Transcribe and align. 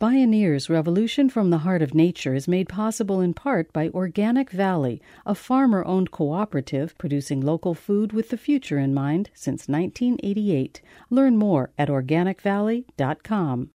Bioneers 0.00 0.70
Revolution 0.70 1.28
from 1.28 1.50
the 1.50 1.58
Heart 1.58 1.82
of 1.82 1.92
Nature 1.92 2.32
is 2.32 2.46
made 2.46 2.68
possible 2.68 3.20
in 3.20 3.34
part 3.34 3.72
by 3.72 3.88
Organic 3.88 4.52
Valley, 4.52 5.02
a 5.26 5.34
farmer 5.34 5.84
owned 5.84 6.12
cooperative 6.12 6.96
producing 6.98 7.40
local 7.40 7.74
food 7.74 8.12
with 8.12 8.28
the 8.28 8.36
future 8.36 8.78
in 8.78 8.94
mind 8.94 9.28
since 9.34 9.66
1988. 9.66 10.82
Learn 11.10 11.36
more 11.36 11.72
at 11.76 11.88
organicvalley.com. 11.88 13.70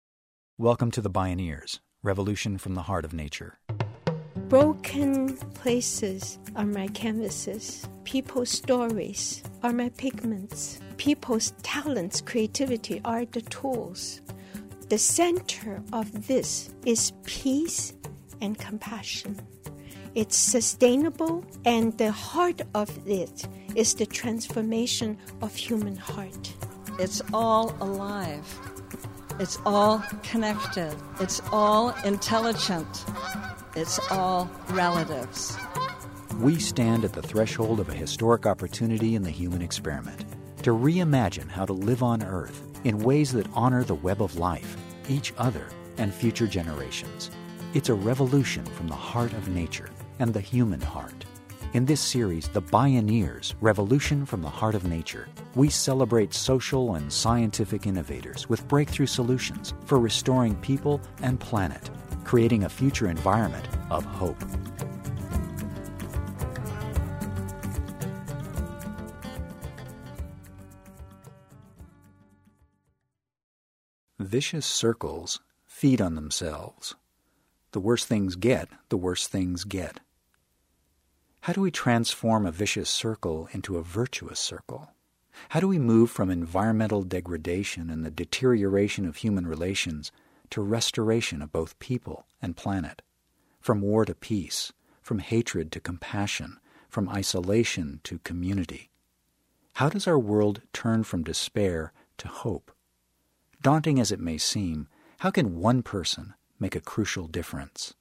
Welcome 0.58 0.90
to 0.90 1.00
the 1.00 1.08
Bioneers 1.08 1.78
Revolution 2.02 2.58
from 2.58 2.74
the 2.74 2.82
Heart 2.82 3.04
of 3.04 3.14
Nature. 3.14 3.60
Broken 4.48 5.36
places 5.54 6.40
are 6.56 6.66
my 6.66 6.88
canvases. 6.88 7.88
People's 8.02 8.50
stories 8.50 9.44
are 9.62 9.72
my 9.72 9.90
pigments. 9.90 10.80
People's 10.96 11.52
talents, 11.62 12.20
creativity 12.20 13.00
are 13.04 13.24
the 13.24 13.42
tools. 13.42 14.20
The 14.88 14.96
center 14.96 15.82
of 15.92 16.28
this 16.28 16.70
is 16.86 17.12
peace 17.26 17.92
and 18.40 18.58
compassion. 18.58 19.38
It's 20.14 20.34
sustainable, 20.34 21.44
and 21.66 21.96
the 21.98 22.10
heart 22.10 22.62
of 22.74 22.88
it 23.06 23.46
is 23.74 23.92
the 23.92 24.06
transformation 24.06 25.18
of 25.42 25.54
human 25.54 25.94
heart. 25.94 26.54
It's 26.98 27.20
all 27.34 27.76
alive. 27.82 28.46
It's 29.38 29.58
all 29.66 30.02
connected. 30.22 30.94
It's 31.20 31.42
all 31.52 31.90
intelligent. 32.06 33.04
It's 33.76 34.00
all 34.10 34.50
relatives. 34.70 35.54
We 36.40 36.58
stand 36.58 37.04
at 37.04 37.12
the 37.12 37.20
threshold 37.20 37.78
of 37.78 37.90
a 37.90 37.94
historic 37.94 38.46
opportunity 38.46 39.14
in 39.14 39.22
the 39.22 39.30
human 39.30 39.60
experiment 39.60 40.24
to 40.62 40.70
reimagine 40.70 41.48
how 41.48 41.64
to 41.64 41.72
live 41.72 42.02
on 42.02 42.22
Earth 42.22 42.62
in 42.84 42.98
ways 42.98 43.32
that 43.32 43.48
honor 43.54 43.84
the 43.84 43.94
web 43.94 44.22
of 44.22 44.38
life, 44.38 44.76
each 45.08 45.32
other, 45.38 45.66
and 45.96 46.12
future 46.12 46.46
generations. 46.46 47.30
It's 47.74 47.88
a 47.88 47.94
revolution 47.94 48.64
from 48.64 48.88
the 48.88 48.94
heart 48.94 49.32
of 49.32 49.48
nature 49.48 49.90
and 50.18 50.32
the 50.32 50.40
human 50.40 50.80
heart. 50.80 51.24
In 51.74 51.84
this 51.84 52.00
series, 52.00 52.48
The 52.48 52.62
Bioneers 52.62 53.54
Revolution 53.60 54.24
from 54.24 54.40
the 54.40 54.48
Heart 54.48 54.74
of 54.74 54.84
Nature, 54.84 55.28
we 55.54 55.68
celebrate 55.68 56.32
social 56.32 56.94
and 56.94 57.12
scientific 57.12 57.86
innovators 57.86 58.48
with 58.48 58.66
breakthrough 58.68 59.06
solutions 59.06 59.74
for 59.84 59.98
restoring 59.98 60.54
people 60.56 60.98
and 61.22 61.38
planet, 61.38 61.90
creating 62.24 62.64
a 62.64 62.68
future 62.70 63.08
environment 63.08 63.68
of 63.90 64.04
hope. 64.04 64.42
Vicious 74.28 74.66
circles 74.66 75.40
feed 75.64 76.02
on 76.02 76.14
themselves. 76.14 76.96
The 77.72 77.80
worse 77.80 78.04
things 78.04 78.36
get, 78.36 78.68
the 78.90 78.98
worse 78.98 79.26
things 79.26 79.64
get. 79.64 80.00
How 81.40 81.54
do 81.54 81.62
we 81.62 81.70
transform 81.70 82.44
a 82.44 82.52
vicious 82.52 82.90
circle 82.90 83.48
into 83.52 83.78
a 83.78 83.82
virtuous 83.82 84.38
circle? 84.38 84.90
How 85.48 85.60
do 85.60 85.66
we 85.66 85.78
move 85.78 86.10
from 86.10 86.28
environmental 86.28 87.04
degradation 87.04 87.88
and 87.88 88.04
the 88.04 88.10
deterioration 88.10 89.06
of 89.06 89.16
human 89.16 89.46
relations 89.46 90.12
to 90.50 90.60
restoration 90.60 91.40
of 91.40 91.50
both 91.50 91.78
people 91.78 92.26
and 92.42 92.54
planet? 92.54 93.00
From 93.62 93.80
war 93.80 94.04
to 94.04 94.14
peace, 94.14 94.74
from 95.00 95.20
hatred 95.20 95.72
to 95.72 95.80
compassion, 95.80 96.60
from 96.90 97.08
isolation 97.08 98.00
to 98.04 98.18
community? 98.18 98.90
How 99.76 99.88
does 99.88 100.06
our 100.06 100.18
world 100.18 100.60
turn 100.74 101.04
from 101.04 101.22
despair 101.22 101.94
to 102.18 102.28
hope? 102.28 102.70
Daunting 103.60 103.98
as 103.98 104.12
it 104.12 104.20
may 104.20 104.38
seem, 104.38 104.88
how 105.18 105.30
can 105.30 105.56
one 105.56 105.82
person 105.82 106.34
make 106.60 106.76
a 106.76 106.80
crucial 106.80 107.26
difference? 107.26 107.94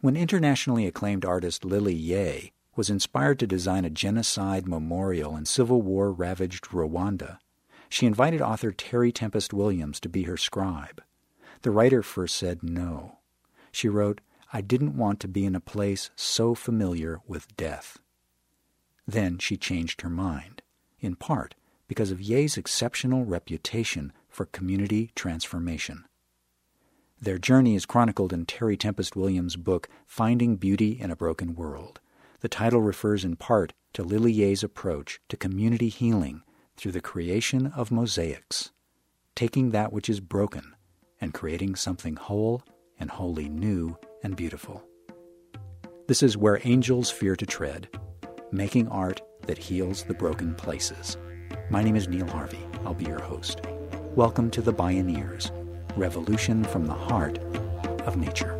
When 0.00 0.16
internationally 0.16 0.86
acclaimed 0.86 1.24
artist 1.24 1.64
Lily 1.64 1.94
Yeh 1.94 2.50
was 2.76 2.90
inspired 2.90 3.38
to 3.38 3.46
design 3.46 3.86
a 3.86 3.90
genocide 3.90 4.68
memorial 4.68 5.36
in 5.36 5.46
civil 5.46 5.80
war 5.80 6.12
ravaged 6.12 6.66
Rwanda, 6.66 7.38
she 7.88 8.04
invited 8.04 8.42
author 8.42 8.72
Terry 8.72 9.10
Tempest 9.10 9.54
Williams 9.54 10.00
to 10.00 10.08
be 10.08 10.24
her 10.24 10.36
scribe. 10.36 11.02
The 11.62 11.70
writer 11.70 12.02
first 12.02 12.36
said 12.36 12.62
no. 12.62 13.18
She 13.72 13.88
wrote, 13.88 14.20
I 14.52 14.60
didn't 14.60 14.96
want 14.96 15.18
to 15.20 15.28
be 15.28 15.46
in 15.46 15.54
a 15.54 15.60
place 15.60 16.10
so 16.14 16.54
familiar 16.54 17.20
with 17.26 17.56
death. 17.56 17.98
Then 19.06 19.38
she 19.38 19.56
changed 19.56 20.02
her 20.02 20.10
mind, 20.10 20.62
in 21.00 21.16
part 21.16 21.54
because 21.88 22.10
of 22.10 22.20
Yeh's 22.20 22.56
exceptional 22.56 23.24
reputation 23.24 24.12
for 24.36 24.44
community 24.44 25.10
transformation. 25.14 26.04
Their 27.18 27.38
journey 27.38 27.74
is 27.74 27.86
chronicled 27.86 28.34
in 28.34 28.44
Terry 28.44 28.76
Tempest 28.76 29.16
Williams' 29.16 29.56
book, 29.56 29.88
Finding 30.06 30.56
Beauty 30.56 31.00
in 31.00 31.10
a 31.10 31.16
Broken 31.16 31.54
World. 31.54 32.00
The 32.40 32.48
title 32.50 32.82
refers 32.82 33.24
in 33.24 33.36
part 33.36 33.72
to 33.94 34.02
Lily 34.02 34.30
Yeh's 34.30 34.62
approach 34.62 35.20
to 35.30 35.38
community 35.38 35.88
healing 35.88 36.42
through 36.76 36.92
the 36.92 37.00
creation 37.00 37.68
of 37.68 37.90
mosaics, 37.90 38.72
taking 39.34 39.70
that 39.70 39.90
which 39.90 40.10
is 40.10 40.20
broken 40.20 40.74
and 41.18 41.32
creating 41.32 41.74
something 41.74 42.16
whole 42.16 42.62
and 43.00 43.10
wholly 43.10 43.48
new 43.48 43.96
and 44.22 44.36
beautiful. 44.36 44.84
This 46.08 46.22
is 46.22 46.36
where 46.36 46.60
angels 46.64 47.10
fear 47.10 47.36
to 47.36 47.46
tread, 47.46 47.88
making 48.52 48.88
art 48.88 49.22
that 49.46 49.56
heals 49.56 50.04
the 50.04 50.12
broken 50.12 50.54
places. 50.54 51.16
My 51.70 51.82
name 51.82 51.96
is 51.96 52.06
Neil 52.06 52.26
Harvey. 52.26 52.60
I'll 52.84 52.92
be 52.92 53.06
your 53.06 53.22
host. 53.22 53.62
Welcome 54.16 54.50
to 54.52 54.62
the 54.62 54.72
Bioneers, 54.72 55.50
Revolution 55.94 56.64
from 56.64 56.86
the 56.86 56.94
Heart 56.94 57.36
of 58.06 58.16
Nature. 58.16 58.54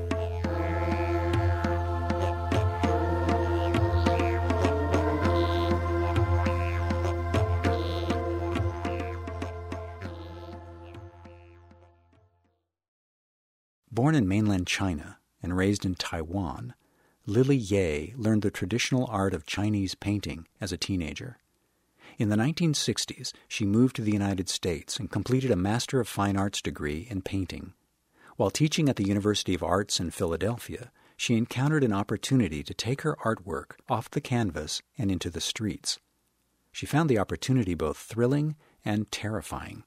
Born 13.90 14.14
in 14.14 14.28
mainland 14.28 14.66
China 14.66 15.16
and 15.42 15.56
raised 15.56 15.86
in 15.86 15.94
Taiwan, 15.94 16.74
Lily 17.24 17.56
Yeh 17.56 18.08
learned 18.14 18.42
the 18.42 18.50
traditional 18.50 19.06
art 19.10 19.32
of 19.32 19.46
Chinese 19.46 19.94
painting 19.94 20.46
as 20.60 20.70
a 20.70 20.76
teenager. 20.76 21.38
In 22.18 22.30
the 22.30 22.36
1960s, 22.36 23.32
she 23.46 23.66
moved 23.66 23.96
to 23.96 24.02
the 24.02 24.12
United 24.12 24.48
States 24.48 24.98
and 24.98 25.10
completed 25.10 25.50
a 25.50 25.56
Master 25.56 26.00
of 26.00 26.08
Fine 26.08 26.38
Arts 26.38 26.62
degree 26.62 27.06
in 27.10 27.20
painting. 27.20 27.74
While 28.36 28.50
teaching 28.50 28.88
at 28.88 28.96
the 28.96 29.06
University 29.06 29.54
of 29.54 29.62
Arts 29.62 30.00
in 30.00 30.10
Philadelphia, 30.10 30.90
she 31.18 31.36
encountered 31.36 31.84
an 31.84 31.92
opportunity 31.92 32.62
to 32.62 32.72
take 32.72 33.02
her 33.02 33.16
artwork 33.24 33.72
off 33.88 34.10
the 34.10 34.22
canvas 34.22 34.80
and 34.96 35.10
into 35.10 35.28
the 35.28 35.42
streets. 35.42 35.98
She 36.72 36.86
found 36.86 37.10
the 37.10 37.18
opportunity 37.18 37.74
both 37.74 37.98
thrilling 37.98 38.56
and 38.82 39.10
terrifying. 39.10 39.84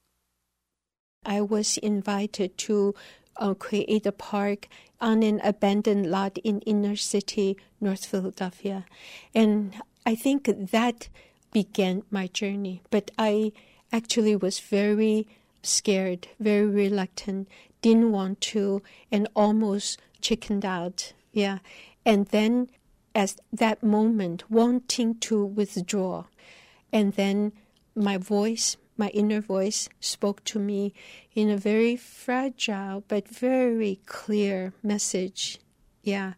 I 1.25 1.41
was 1.41 1.77
invited 1.77 2.57
to 2.59 2.93
uh, 3.37 3.53
create 3.55 4.05
a 4.05 4.11
park 4.11 4.67
on 5.01 5.23
an 5.23 5.39
abandoned 5.43 6.09
lot 6.09 6.37
in 6.39 6.59
inner 6.61 6.95
city 6.95 7.57
North 7.81 8.05
Philadelphia. 8.05 8.85
And 9.33 9.75
I 10.05 10.15
think 10.15 10.45
that 10.45 11.09
began 11.51 12.03
my 12.11 12.27
journey. 12.27 12.81
But 12.89 13.11
I 13.17 13.51
actually 13.91 14.35
was 14.35 14.59
very 14.59 15.27
scared, 15.63 16.27
very 16.39 16.67
reluctant, 16.67 17.47
didn't 17.81 18.11
want 18.11 18.41
to, 18.41 18.81
and 19.11 19.27
almost 19.35 19.99
chickened 20.21 20.65
out. 20.65 21.13
Yeah. 21.31 21.59
And 22.05 22.27
then, 22.27 22.69
at 23.15 23.35
that 23.51 23.83
moment, 23.83 24.49
wanting 24.49 25.15
to 25.19 25.43
withdraw. 25.43 26.25
And 26.91 27.13
then 27.13 27.53
my 27.95 28.17
voice, 28.17 28.77
my 28.97 29.09
inner 29.09 29.41
voice, 29.41 29.89
spoke 29.99 30.43
to 30.45 30.59
me 30.59 30.93
in 31.35 31.49
a 31.49 31.57
very 31.57 31.95
fragile 31.95 33.03
but 33.07 33.27
very 33.27 33.99
clear 34.05 34.73
message. 34.83 35.59
Yeah. 36.03 36.33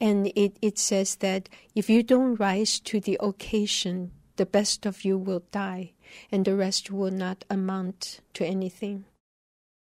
And 0.00 0.30
it, 0.34 0.56
it 0.60 0.78
says 0.78 1.16
that 1.16 1.48
if 1.74 1.88
you 1.88 2.02
don't 2.02 2.36
rise 2.36 2.78
to 2.80 3.00
the 3.00 3.18
occasion, 3.20 4.12
the 4.36 4.46
best 4.46 4.86
of 4.86 5.04
you 5.04 5.18
will 5.18 5.42
die, 5.50 5.92
and 6.30 6.44
the 6.44 6.54
rest 6.54 6.90
will 6.90 7.10
not 7.10 7.44
amount 7.50 8.20
to 8.34 8.44
anything. 8.44 9.04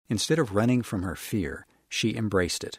Instead 0.08 0.38
of 0.38 0.54
running 0.54 0.82
from 0.82 1.02
her 1.02 1.16
fear, 1.16 1.66
she 1.88 2.16
embraced 2.16 2.64
it. 2.64 2.78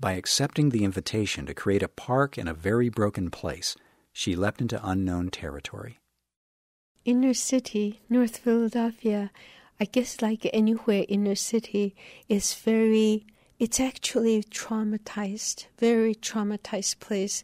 By 0.00 0.12
accepting 0.12 0.70
the 0.70 0.84
invitation 0.84 1.46
to 1.46 1.54
create 1.54 1.82
a 1.82 1.88
park 1.88 2.38
in 2.38 2.46
a 2.46 2.54
very 2.54 2.88
broken 2.88 3.30
place, 3.30 3.74
she 4.12 4.36
leapt 4.36 4.60
into 4.60 4.86
unknown 4.86 5.30
territory. 5.30 5.98
Inner 7.04 7.34
city, 7.34 8.00
North 8.08 8.38
Philadelphia, 8.38 9.30
I 9.80 9.86
guess 9.86 10.22
like 10.22 10.48
anywhere 10.52 11.04
inner 11.08 11.34
city, 11.34 11.96
is 12.28 12.54
very 12.54 13.26
it's 13.58 13.80
actually 13.80 14.44
traumatized, 14.44 15.66
very 15.78 16.14
traumatized 16.14 17.00
place. 17.00 17.42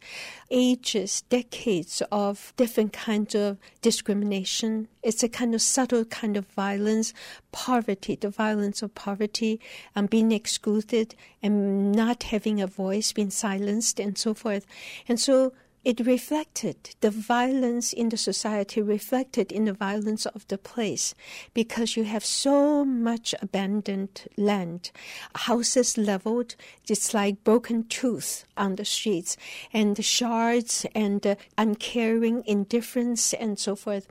Ages, 0.49 1.23
decades 1.23 2.03
of 2.13 2.53
different 2.57 2.93
kinds 2.93 3.35
of 3.35 3.59
discrimination. 3.83 4.87
It's 5.03 5.25
a 5.25 5.29
kind 5.29 5.57
of 5.57 5.61
subtle 5.61 6.05
kind 6.05 6.37
of 6.37 6.47
violence, 6.47 7.13
poverty, 7.51 8.15
the 8.15 8.31
violence 8.31 8.81
of 8.81 8.95
poverty, 8.95 9.61
and 9.97 10.09
being 10.09 10.31
excluded 10.31 11.17
and 11.43 11.91
not 11.91 12.25
having 12.25 12.61
a 12.61 12.69
voice, 12.69 13.13
being 13.13 13.31
silenced, 13.31 13.99
and 13.99 14.17
so 14.17 14.35
forth. 14.35 14.67
And 15.09 15.19
so 15.19 15.53
it 15.85 16.01
reflected 16.07 16.95
the 17.01 17.11
violence 17.11 17.93
in 17.93 18.09
the 18.09 18.17
society 18.17 18.81
reflected 18.81 19.53
in 19.53 19.67
the 19.67 19.73
violence 19.73 20.25
of 20.27 20.47
the 20.49 20.57
place 20.57 21.15
because 21.53 21.97
you 21.97 22.05
have 22.05 22.25
so 22.25 22.85
much 22.85 23.35
abandoned 23.43 24.27
land. 24.37 24.91
Houses 25.35 25.99
leveled 25.99 26.57
it's 26.89 27.13
like 27.13 27.45
broken 27.45 27.85
tooth 27.85 28.45
on 28.57 28.77
the 28.77 28.85
streets 28.85 29.37
and 29.73 29.97
the 29.97 30.03
shards 30.03 30.87
and 30.95 31.27
uh, 31.27 31.35
uncaring 31.59 32.43
indifference 32.47 33.35
and 33.35 33.59
so 33.59 33.77
forth. 33.77 34.07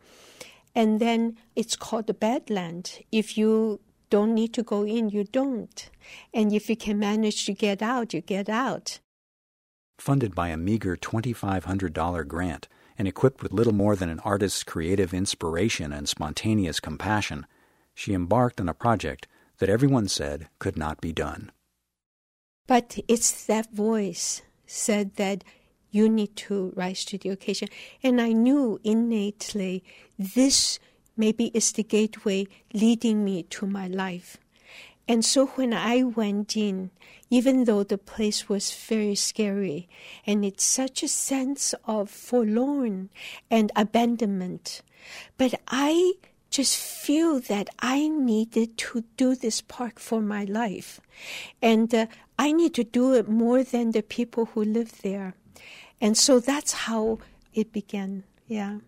And 0.75 0.99
then 0.99 1.37
it's 1.55 1.75
called 1.75 2.07
the 2.07 2.13
bad 2.13 2.49
land 2.49 2.99
if 3.11 3.37
you 3.37 3.79
don't 4.11 4.35
need 4.35 4.53
to 4.53 4.63
go 4.63 4.83
in 4.83 5.09
you 5.09 5.23
don't. 5.23 5.89
And 6.33 6.53
if 6.53 6.69
you 6.69 6.75
can 6.75 6.99
manage 6.99 7.45
to 7.47 7.53
get 7.53 7.81
out 7.81 8.13
you 8.13 8.21
get 8.21 8.47
out 8.47 8.99
funded 10.03 10.35
by 10.35 10.50
a 10.50 10.57
meager 10.57 10.97
$2,500 10.97 12.27
grant 12.27 12.67
and 12.97 13.07
equipped 13.07 13.41
with 13.41 13.53
little 13.53 13.73
more 13.73 13.95
than 13.95 14.09
an 14.09 14.19
artist's 14.19 14.61
creative 14.61 15.13
inspiration 15.13 15.94
and 15.94 16.09
spontaneous 16.09 16.81
compassion, 16.81 17.45
she 17.95 18.13
embarked 18.13 18.59
on 18.59 18.67
a 18.67 18.73
project 18.73 19.29
that 19.59 19.69
everyone 19.69 20.09
said 20.09 20.50
could 20.59 20.77
not 20.77 21.00
be 21.00 21.13
done. 21.13 21.53
But 22.67 23.00
it's 23.07 23.45
that 23.45 23.73
voice 23.73 24.41
said 24.65 25.15
that 25.15 25.45
you 25.89 26.09
need 26.09 26.35
to 26.35 26.73
rise 26.75 27.06
to 27.06 27.17
the 27.17 27.29
occasion. 27.29 27.69
And 28.03 28.19
I 28.19 28.33
knew 28.33 28.81
innately 28.83 29.85
this 30.19 30.79
maybe 31.15 31.45
is 31.53 31.71
the 31.71 31.83
gateway 31.83 32.47
leading 32.73 33.23
me 33.23 33.44
to 33.44 33.65
my 33.65 33.88
life. 33.88 34.38
And 35.07 35.25
so 35.25 35.47
when 35.47 35.73
I 35.73 36.03
went 36.03 36.55
in, 36.55 36.91
even 37.29 37.65
though 37.65 37.83
the 37.83 37.97
place 37.97 38.47
was 38.47 38.73
very 38.73 39.15
scary, 39.15 39.89
and 40.25 40.45
it's 40.45 40.63
such 40.63 41.03
a 41.03 41.07
sense 41.07 41.73
of 41.85 42.09
forlorn 42.09 43.09
and 43.50 43.71
abandonment, 43.75 44.81
but 45.38 45.55
I 45.67 46.13
just 46.50 46.77
feel 46.77 47.39
that 47.39 47.69
I 47.79 48.07
needed 48.07 48.77
to 48.77 49.03
do 49.17 49.35
this 49.35 49.61
park 49.61 50.00
for 50.00 50.21
my 50.21 50.44
life. 50.45 51.01
And 51.61 51.94
uh, 51.94 52.06
I 52.38 52.51
need 52.51 52.75
to 52.75 52.83
do 52.83 53.13
it 53.15 53.27
more 53.27 53.63
than 53.63 53.91
the 53.91 54.03
people 54.03 54.45
who 54.45 54.63
live 54.63 55.01
there. 55.01 55.33
And 55.99 56.15
so 56.15 56.39
that's 56.39 56.73
how 56.73 57.17
it 57.53 57.73
began. 57.73 58.23
Yeah. 58.47 58.79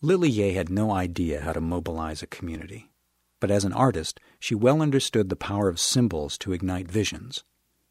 Lily 0.00 0.30
Yeh 0.30 0.52
had 0.52 0.70
no 0.70 0.90
idea 0.90 1.42
how 1.42 1.52
to 1.52 1.60
mobilize 1.60 2.22
a 2.22 2.26
community 2.26 2.90
but 3.44 3.50
as 3.50 3.66
an 3.66 3.74
artist, 3.74 4.20
she 4.40 4.54
well 4.54 4.80
understood 4.80 5.28
the 5.28 5.36
power 5.36 5.68
of 5.68 5.78
symbols 5.78 6.38
to 6.38 6.54
ignite 6.54 6.90
visions. 6.90 7.44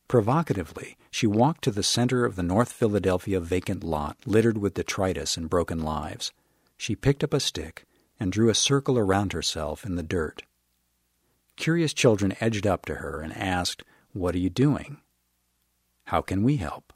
Provocatively, 0.07 0.97
she 1.11 1.27
walked 1.27 1.63
to 1.63 1.69
the 1.69 1.83
center 1.83 2.25
of 2.25 2.35
the 2.35 2.41
North 2.41 2.73
Philadelphia 2.73 3.39
vacant 3.39 3.83
lot 3.83 4.17
littered 4.25 4.57
with 4.57 4.73
detritus 4.73 5.37
and 5.37 5.51
broken 5.51 5.83
lives. 5.83 6.31
She 6.75 6.95
picked 6.95 7.23
up 7.23 7.35
a 7.35 7.39
stick 7.39 7.85
and 8.19 8.31
drew 8.31 8.49
a 8.49 8.55
circle 8.55 8.97
around 8.97 9.31
herself 9.31 9.85
in 9.85 9.95
the 9.95 10.01
dirt. 10.01 10.41
Curious 11.55 11.93
children 11.93 12.35
edged 12.41 12.65
up 12.65 12.87
to 12.87 12.95
her 12.95 13.21
and 13.21 13.31
asked, 13.37 13.83
What 14.11 14.33
are 14.33 14.39
you 14.39 14.49
doing? 14.49 15.01
How 16.05 16.21
can 16.21 16.41
we 16.41 16.55
help? 16.55 16.93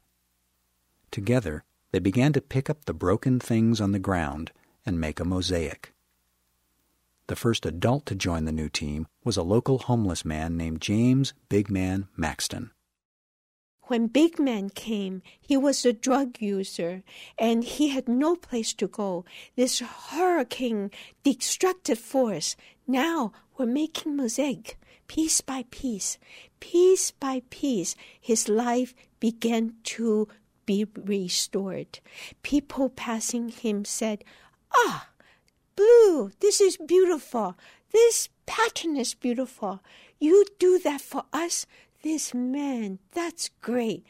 Together, 1.11 1.63
they 1.91 1.99
began 1.99 2.33
to 2.33 2.41
pick 2.41 2.71
up 2.71 2.85
the 2.85 2.95
broken 2.95 3.39
things 3.39 3.79
on 3.79 3.91
the 3.91 3.99
ground 3.99 4.51
and 4.83 4.99
make 4.99 5.19
a 5.19 5.25
mosaic. 5.25 5.93
The 7.27 7.35
first 7.35 7.65
adult 7.65 8.05
to 8.05 8.15
join 8.15 8.45
the 8.45 8.53
new 8.53 8.69
team 8.69 9.05
was 9.25 9.35
a 9.35 9.43
local 9.43 9.79
homeless 9.79 10.23
man 10.23 10.55
named 10.55 10.81
James 10.81 11.33
Big 11.49 11.69
Man 11.69 12.07
Maxton. 12.15 12.71
When 13.87 14.07
Big 14.07 14.39
Man 14.39 14.69
came, 14.69 15.21
he 15.39 15.57
was 15.57 15.85
a 15.85 15.91
drug 15.91 16.41
user 16.41 17.03
and 17.37 17.63
he 17.63 17.89
had 17.89 18.07
no 18.07 18.35
place 18.35 18.73
to 18.75 18.87
go. 18.87 19.25
This 19.55 19.79
hurricane, 19.79 20.91
destructive 21.23 21.99
force. 21.99 22.55
Now 22.85 23.33
we're 23.57 23.65
making 23.65 24.15
mosaic, 24.15 24.77
piece 25.07 25.41
by 25.41 25.65
piece. 25.69 26.17
Piece 26.59 27.11
by 27.11 27.43
piece, 27.49 27.95
his 28.19 28.47
life 28.47 28.93
began 29.19 29.73
to 29.83 30.27
be 30.65 30.85
restored. 30.95 31.99
People 32.41 32.89
passing 32.89 33.49
him 33.49 33.83
said, 33.83 34.23
Ah, 34.73 35.09
Blue, 35.77 36.31
this 36.39 36.59
is 36.59 36.75
beautiful. 36.75 37.55
This 37.93 38.29
pattern 38.47 38.97
is 38.97 39.13
beautiful. 39.13 39.79
You 40.19 40.43
do 40.57 40.79
that 40.79 41.01
for 41.01 41.23
us? 41.31 41.67
This 42.01 42.33
man, 42.33 42.97
that's 43.13 43.51
great. 43.61 44.03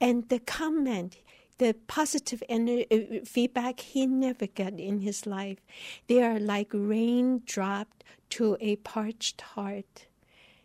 And 0.00 0.28
the 0.30 0.38
comment, 0.38 1.18
the 1.58 1.76
positive 1.86 2.42
uh, 2.48 3.20
feedback 3.26 3.80
he 3.80 4.06
never 4.06 4.46
got 4.46 4.72
in 4.80 5.00
his 5.00 5.26
life. 5.26 5.58
They 6.06 6.22
are 6.22 6.40
like 6.40 6.70
rain 6.72 7.42
dropped 7.44 8.02
to 8.30 8.56
a 8.58 8.76
parched 8.76 9.42
heart. 9.42 10.06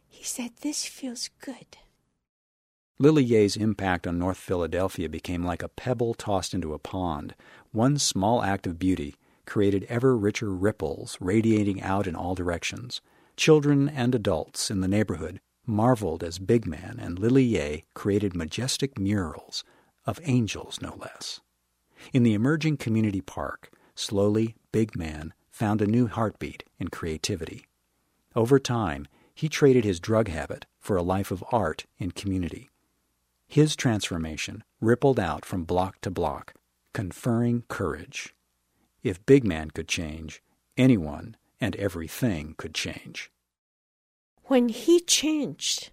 He 0.07 0.23
said, 0.23 0.51
This 0.61 0.85
feels 0.85 1.29
good. 1.41 1.77
Lily 2.97 3.25
Yeh's 3.25 3.57
impact 3.57 4.07
on 4.07 4.17
North 4.17 4.37
Philadelphia 4.37 5.09
became 5.09 5.43
like 5.43 5.61
a 5.61 5.67
pebble 5.67 6.13
tossed 6.13 6.53
into 6.53 6.73
a 6.73 6.79
pond. 6.79 7.35
One 7.73 7.97
small 7.97 8.41
act 8.41 8.65
of 8.65 8.79
beauty 8.79 9.15
created 9.45 9.85
ever 9.89 10.17
richer 10.17 10.53
ripples 10.53 11.17
radiating 11.19 11.81
out 11.81 12.07
in 12.07 12.15
all 12.15 12.35
directions. 12.35 13.01
Children 13.37 13.89
and 13.89 14.15
adults 14.15 14.69
in 14.71 14.81
the 14.81 14.87
neighborhood 14.87 15.39
marveled 15.65 16.23
as 16.23 16.39
Big 16.39 16.65
Man 16.65 16.97
and 17.01 17.17
Lily 17.17 17.43
Yeh 17.43 17.81
created 17.93 18.35
majestic 18.35 18.99
murals 18.99 19.63
of 20.05 20.19
angels, 20.23 20.79
no 20.81 20.95
less. 20.99 21.41
In 22.13 22.23
the 22.23 22.33
emerging 22.33 22.77
community 22.77 23.21
park, 23.21 23.71
slowly 23.95 24.55
Big 24.71 24.95
Man 24.95 25.33
found 25.49 25.81
a 25.81 25.87
new 25.87 26.07
heartbeat 26.07 26.63
in 26.79 26.89
creativity. 26.89 27.65
Over 28.35 28.59
time, 28.59 29.07
he 29.33 29.49
traded 29.49 29.85
his 29.85 29.99
drug 29.99 30.27
habit 30.27 30.65
for 30.79 30.97
a 30.97 31.03
life 31.03 31.31
of 31.31 31.43
art 31.51 31.85
in 31.97 32.11
community. 32.11 32.69
His 33.47 33.75
transformation 33.75 34.63
rippled 34.81 35.19
out 35.19 35.45
from 35.45 35.63
block 35.63 36.01
to 36.01 36.11
block, 36.11 36.53
conferring 36.93 37.63
courage. 37.69 38.34
If 39.05 39.23
Big 39.27 39.43
Man 39.43 39.69
could 39.69 39.87
change, 39.87 40.41
anyone 40.75 41.37
and 41.61 41.75
everything 41.75 42.55
could 42.57 42.73
change. 42.73 43.29
When 44.45 44.67
he 44.67 44.99
changed, 44.99 45.91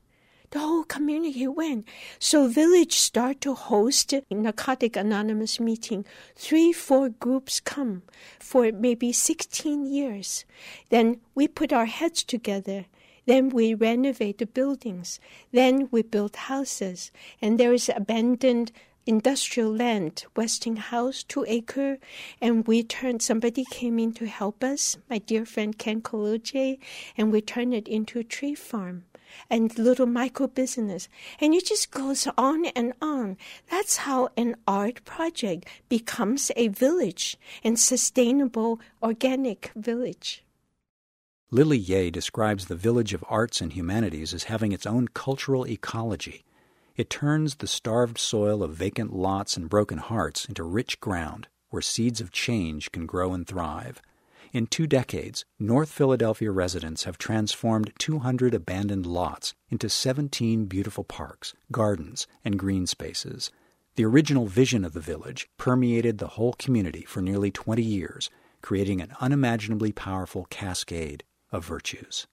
the 0.51 0.61
whole 0.61 0.85
community 0.85 1.47
went. 1.47 1.87
So 2.19 2.49
village 2.49 2.95
start 2.95 3.43
to 3.43 3.53
host 3.53 4.15
narcotic 4.31 4.97
anonymous 4.97 5.61
meeting. 5.61 6.07
Three, 6.37 6.73
four 6.73 7.11
groups 7.11 7.61
come 7.61 8.03
for 8.41 8.73
maybe 8.73 9.13
16 9.13 9.85
years. 9.85 10.47
Then 10.89 11.21
we 11.35 11.49
put 11.49 11.71
our 11.71 11.85
heads 11.85 12.25
together. 12.25 12.87
Then 13.27 13.51
we 13.51 13.75
renovate 13.75 14.39
the 14.39 14.47
buildings. 14.47 15.21
Then 15.53 15.87
we 15.91 16.01
build 16.01 16.35
houses. 16.49 17.13
And 17.43 17.61
there 17.61 17.75
is 17.75 17.91
abandoned 17.95 18.73
industrial 19.07 19.75
land, 19.75 20.25
Westinghouse, 20.37 21.23
two 21.23 21.45
acre, 21.49 21.99
and 22.41 22.67
we 22.67 22.83
turned. 22.83 23.23
Somebody 23.23 23.65
came 23.71 23.99
in 23.99 24.13
to 24.15 24.27
help 24.27 24.63
us, 24.63 24.97
my 25.11 25.19
dear 25.19 25.45
friend 25.45 25.77
Ken 25.77 26.01
Koloje, 26.01 26.79
and 27.17 27.33
we 27.33 27.41
turned 27.41 27.75
it 27.75 27.89
into 27.89 28.19
a 28.19 28.25
tree 28.25 28.55
farm 28.55 29.05
and 29.49 29.79
little 29.79 30.07
micro 30.07 30.47
business, 30.47 31.09
and 31.41 31.55
it 31.55 31.67
just 31.67 31.91
goes 31.91 32.29
on 32.37 32.67
and 32.67 32.93
on. 33.01 33.37
That's 33.71 33.99
how 33.99 34.29
an 34.37 34.57
art 34.67 35.05
project 35.05 35.67
becomes 35.89 36.51
a 36.57 36.69
village 36.69 37.37
and 37.65 37.79
sustainable 37.79 38.81
organic 39.03 39.73
village. 39.75 40.45
Lily 41.51 41.79
Yeh 41.79 42.11
describes 42.11 42.67
the 42.67 42.75
Village 42.75 43.13
of 43.13 43.25
Arts 43.29 43.61
and 43.61 43.75
Humanities 43.75 44.33
as 44.33 44.45
having 44.45 44.73
its 44.73 44.87
own 44.87 45.09
cultural 45.09 45.67
ecology 45.67 46.45
it 46.97 47.11
turns 47.11 47.57
the 47.57 47.67
starved 47.67 48.19
soil 48.19 48.63
of 48.63 48.75
vacant 48.75 49.13
lots 49.15 49.57
and 49.57 49.69
broken 49.69 49.99
hearts 49.99 50.45
into 50.45 50.63
rich 50.63 51.01
ground 51.01 51.49
where 51.71 51.83
seeds 51.83 52.21
of 52.21 52.31
change 52.31 52.93
can 52.93 53.07
grow 53.07 53.33
and 53.33 53.47
thrive. 53.47 54.03
In 54.53 54.67
two 54.67 54.87
decades, 54.87 55.47
North 55.59 55.91
Philadelphia 55.91 56.51
residents 56.51 57.05
have 57.05 57.17
transformed 57.17 57.93
200 57.99 58.53
abandoned 58.53 59.07
lots 59.07 59.55
into 59.71 59.89
17 59.89 60.67
beautiful 60.67 61.05
parks, 61.05 61.55
gardens, 61.71 62.27
and 62.45 62.59
green 62.59 62.87
spaces. 62.87 63.51
The 63.97 64.05
original 64.05 64.47
vision 64.47 64.85
of 64.85 64.93
the 64.93 65.01
village 65.01 65.49
permeated 65.57 66.19
the 66.19 66.29
whole 66.29 66.53
community 66.53 67.03
for 67.03 67.23
nearly 67.23 67.51
20 67.51 67.83
years, 67.83 68.29
creating 68.61 69.01
an 69.01 69.15
unimaginably 69.21 69.93
powerful 69.93 70.47
cascade 70.51 71.25
of 71.51 71.65
virtues. 71.65 72.27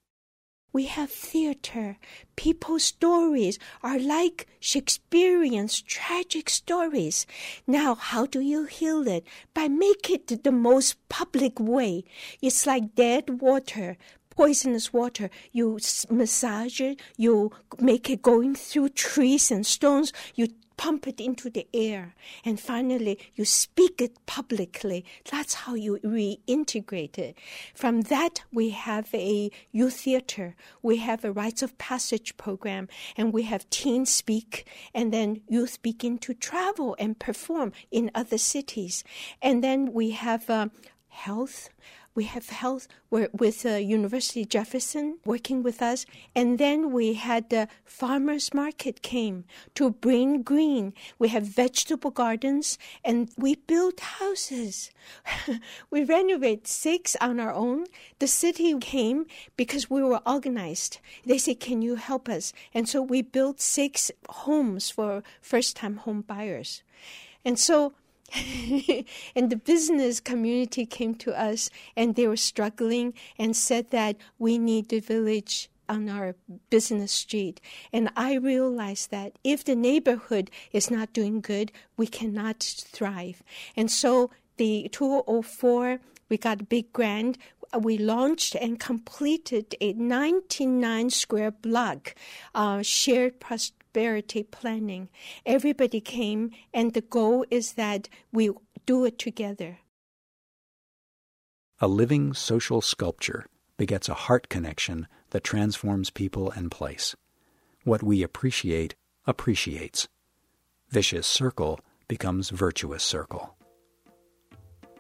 We 0.72 0.86
have 0.86 1.10
theater. 1.10 1.98
People's 2.36 2.84
stories 2.84 3.58
are 3.82 3.98
like 3.98 4.48
Shakespearean's 4.62 5.82
tragic 5.82 6.50
stories. 6.50 7.26
Now, 7.66 7.96
how 7.96 8.28
do 8.28 8.40
you 8.40 8.66
heal 8.66 9.08
it? 9.08 9.26
By 9.54 9.68
make 9.68 10.10
it 10.10 10.44
the 10.44 10.52
most 10.52 10.96
public 11.10 11.60
way. 11.60 12.04
It's 12.42 12.68
like 12.68 12.94
dead 12.96 13.42
water, 13.42 13.98
poisonous 14.30 14.94
water. 14.94 15.32
You 15.52 15.80
massage 16.10 16.80
it, 16.80 17.02
you 17.18 17.52
make 17.80 18.10
it 18.10 18.22
going 18.22 18.54
through 18.54 18.90
trees 18.90 19.50
and 19.50 19.66
stones, 19.66 20.14
you 20.36 20.50
pump 20.80 21.08
it 21.08 21.20
into 21.20 21.50
the 21.50 21.68
air, 21.74 22.16
and 22.46 22.58
finally 22.58 23.20
you 23.36 23.44
speak 23.44 24.02
it 24.02 24.26
publicly. 24.26 25.04
That's 25.30 25.54
how 25.54 25.74
you 25.76 26.00
reintegrate 26.06 27.18
it. 27.18 27.38
From 27.76 28.04
that, 28.04 28.44
we 28.50 28.70
have 28.70 29.14
a 29.14 29.52
youth 29.74 29.98
theater, 30.06 30.56
we 30.82 30.96
have 31.00 31.26
a 31.26 31.34
rites 31.34 31.62
of 31.62 31.78
passage 31.78 32.38
program, 32.38 32.88
and 33.18 33.34
we 33.34 33.44
have 33.44 33.70
teens 33.70 34.10
speak, 34.10 34.66
and 34.94 35.14
then 35.14 35.42
youth 35.50 35.82
begin 35.82 36.18
to 36.20 36.34
travel 36.34 36.96
and 36.98 37.20
perform 37.20 37.74
in 37.92 38.10
other 38.16 38.38
cities. 38.38 39.04
And 39.42 39.62
then 39.62 39.92
we 39.92 40.12
have 40.12 40.50
uh, 40.50 40.70
health 41.10 41.70
we 42.20 42.26
have 42.26 42.50
health 42.50 42.86
with 43.10 43.66
uh, 43.66 43.76
University 43.76 44.44
Jefferson 44.44 45.20
working 45.24 45.64
with 45.64 45.82
us, 45.82 46.06
and 46.36 46.58
then 46.58 46.92
we 46.92 47.14
had 47.14 47.50
the 47.50 47.70
farmers 47.86 48.54
market 48.54 49.02
came 49.02 49.46
to 49.76 49.92
bring 49.92 50.42
green. 50.42 50.94
We 51.18 51.30
have 51.30 51.44
vegetable 51.44 52.12
gardens, 52.12 52.78
and 53.06 53.30
we 53.38 53.56
built 53.56 54.02
houses. 54.20 54.92
we 55.90 56.04
renovate 56.04 56.68
six 56.68 57.16
on 57.22 57.40
our 57.40 57.54
own. 57.54 57.86
The 58.20 58.28
city 58.28 58.78
came 58.80 59.26
because 59.56 59.90
we 59.90 60.04
were 60.04 60.22
organized. 60.26 61.00
They 61.26 61.38
said, 61.38 61.62
"Can 61.62 61.82
you 61.82 61.96
help 61.96 62.28
us?" 62.28 62.52
And 62.74 62.90
so 62.90 63.02
we 63.02 63.22
built 63.22 63.62
six 63.62 64.12
homes 64.44 64.92
for 64.92 65.24
first-time 65.42 65.96
home 66.04 66.22
buyers, 66.28 66.84
and 67.46 67.58
so 67.58 67.94
and 69.36 69.50
the 69.50 69.56
business 69.56 70.20
community 70.20 70.86
came 70.86 71.16
to 71.16 71.40
us 71.40 71.70
and 71.96 72.16
they 72.16 72.28
were 72.28 72.38
struggling 72.38 73.14
and 73.38 73.56
said 73.56 73.90
that 73.92 74.18
we 74.38 74.58
need 74.58 74.90
the 74.90 75.00
village 75.00 75.70
on 75.88 76.08
our 76.08 76.36
business 76.70 77.12
street. 77.12 77.60
And 77.92 78.12
I 78.16 78.36
realized 78.36 79.10
that 79.12 79.34
if 79.44 79.66
the 79.66 79.76
neighborhood 79.76 80.52
is 80.72 80.92
not 80.92 81.14
doing 81.14 81.42
good, 81.42 81.72
we 81.98 82.06
cannot 82.08 82.60
thrive. 82.60 83.42
And 83.76 83.90
so 83.90 84.30
the 84.58 84.88
2004, 84.92 86.00
we 86.30 86.38
got 86.38 86.62
a 86.62 86.64
big 86.64 86.94
grant. 86.94 87.38
We 87.78 87.98
launched 87.98 88.56
and 88.56 88.80
completed 88.80 89.76
a 89.82 89.94
99 89.94 91.10
square 91.10 91.52
block 91.52 92.16
uh, 92.54 92.84
shared 92.84 93.40
prosperity 93.40 93.79
prosperity 93.92 94.44
planning. 94.44 95.10
Everybody 95.46 96.00
came, 96.00 96.52
and 96.74 96.94
the 96.94 97.02
goal 97.02 97.46
is 97.50 97.74
that 97.74 98.08
we 98.32 98.52
do 98.86 99.06
it 99.06 99.18
together. 99.18 99.80
A 101.80 101.88
living 101.88 102.34
social 102.34 102.82
sculpture 102.82 103.48
begets 103.78 104.10
a 104.10 104.14
heart 104.14 104.50
connection 104.50 105.08
that 105.32 105.44
transforms 105.44 106.10
people 106.10 106.52
and 106.52 106.70
place. 106.70 107.16
What 107.84 108.04
we 108.04 108.22
appreciate 108.22 108.96
appreciates. 109.26 110.08
Vicious 110.90 111.26
circle 111.26 111.80
becomes 112.08 112.50
virtuous 112.50 113.04
circle. 113.04 113.56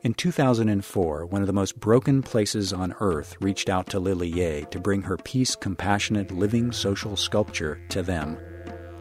In 0.01 0.13
2004, 0.13 1.25
one 1.25 1.41
of 1.41 1.47
the 1.47 1.53
most 1.53 1.77
broken 1.79 2.23
places 2.23 2.71
on 2.71 2.95
earth 3.01 3.35
reached 3.41 3.69
out 3.69 3.87
to 3.87 3.99
Lily 3.99 4.29
Yeh 4.29 4.61
to 4.71 4.79
bring 4.79 5.01
her 5.01 5.17
peace 5.17 5.55
compassionate 5.55 6.31
living 6.31 6.71
social 6.71 7.17
sculpture 7.17 7.81
to 7.89 8.01
them. 8.01 8.37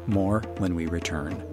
More 0.09 0.41
when 0.57 0.75
we 0.75 0.87
return. 0.87 1.45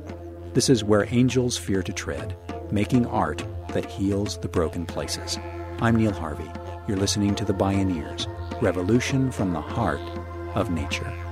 This 0.54 0.70
is 0.70 0.82
Where 0.82 1.14
Angels 1.14 1.58
Fear 1.58 1.84
to 1.84 1.92
Tread, 1.92 2.38
making 2.72 3.06
art 3.06 3.44
that 3.74 3.92
heals 3.92 4.38
the 4.38 4.48
broken 4.48 4.86
places. 4.86 5.38
I'm 5.82 5.98
Neil 5.98 6.14
Harvey. 6.14 6.50
You're 6.88 6.96
listening 6.96 7.36
to 7.36 7.44
The 7.44 7.54
Bioneers, 7.54 8.28
Revolution 8.62 9.30
from 9.30 9.52
the 9.52 9.60
Heart 9.60 10.00
of 10.56 10.72
Nature. 10.72 11.25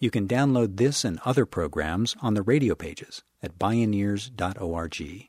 You 0.00 0.10
can 0.10 0.28
download 0.28 0.76
this 0.76 1.04
and 1.04 1.18
other 1.24 1.44
programs 1.44 2.14
on 2.22 2.34
the 2.34 2.42
radio 2.42 2.74
pages 2.76 3.24
at 3.42 3.58
bioneers.org. 3.58 5.28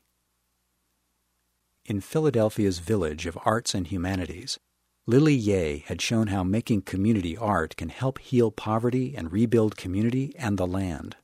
In 1.86 2.00
Philadelphia's 2.00 2.78
Village 2.78 3.26
of 3.26 3.38
Arts 3.44 3.74
and 3.74 3.88
Humanities, 3.88 4.60
Lily 5.06 5.34
Yeh 5.34 5.78
had 5.86 6.00
shown 6.00 6.28
how 6.28 6.44
making 6.44 6.82
community 6.82 7.36
art 7.36 7.74
can 7.74 7.88
help 7.88 8.20
heal 8.20 8.52
poverty 8.52 9.16
and 9.16 9.32
rebuild 9.32 9.76
community 9.76 10.32
and 10.38 10.56
the 10.56 10.68
land. 10.68 11.16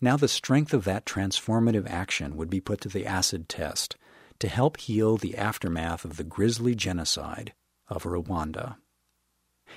Now 0.00 0.16
the 0.16 0.28
strength 0.28 0.72
of 0.72 0.84
that 0.84 1.04
transformative 1.04 1.90
action 1.90 2.36
would 2.36 2.50
be 2.50 2.60
put 2.60 2.80
to 2.82 2.88
the 2.88 3.06
acid 3.06 3.48
test 3.48 3.96
to 4.38 4.46
help 4.46 4.76
heal 4.76 5.16
the 5.16 5.36
aftermath 5.36 6.04
of 6.04 6.18
the 6.18 6.24
grisly 6.24 6.76
genocide 6.76 7.52
of 7.88 8.04
Rwanda. 8.04 8.76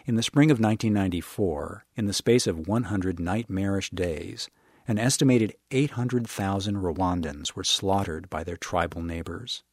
In 0.06 0.16
the 0.16 0.24
spring 0.24 0.52
of 0.52 0.60
1994, 0.60 1.86
in 1.96 2.06
the 2.06 2.14
space 2.14 2.48
of 2.48 2.68
100 2.68 3.20
nightmarish 3.20 3.90
days, 3.92 4.50
an 4.88 5.00
estimated 5.00 5.56
800,000 5.72 6.76
Rwandans 6.76 7.56
were 7.56 7.64
slaughtered 7.64 8.30
by 8.30 8.44
their 8.44 8.58
tribal 8.58 9.02
neighbors. 9.02 9.64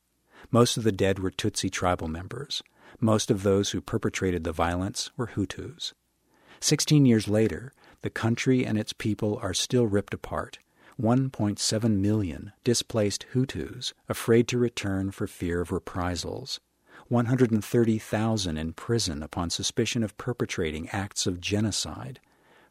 Most 0.50 0.76
of 0.76 0.84
the 0.84 0.92
dead 0.92 1.18
were 1.18 1.30
Tutsi 1.30 1.70
tribal 1.70 2.08
members. 2.08 2.62
Most 3.00 3.30
of 3.30 3.42
those 3.42 3.70
who 3.70 3.80
perpetrated 3.80 4.44
the 4.44 4.52
violence 4.52 5.10
were 5.16 5.28
Hutus. 5.28 5.92
Sixteen 6.60 7.04
years 7.04 7.28
later, 7.28 7.72
the 8.02 8.10
country 8.10 8.64
and 8.64 8.78
its 8.78 8.92
people 8.92 9.38
are 9.42 9.54
still 9.54 9.86
ripped 9.86 10.14
apart. 10.14 10.58
1.7 11.00 11.98
million 11.98 12.52
displaced 12.64 13.26
Hutus 13.32 13.92
afraid 14.08 14.46
to 14.48 14.58
return 14.58 15.10
for 15.10 15.26
fear 15.26 15.60
of 15.60 15.72
reprisals. 15.72 16.60
130,000 17.12 18.56
in 18.56 18.72
prison 18.72 19.22
upon 19.22 19.50
suspicion 19.50 20.02
of 20.02 20.16
perpetrating 20.16 20.88
acts 20.88 21.26
of 21.26 21.42
genocide, 21.42 22.18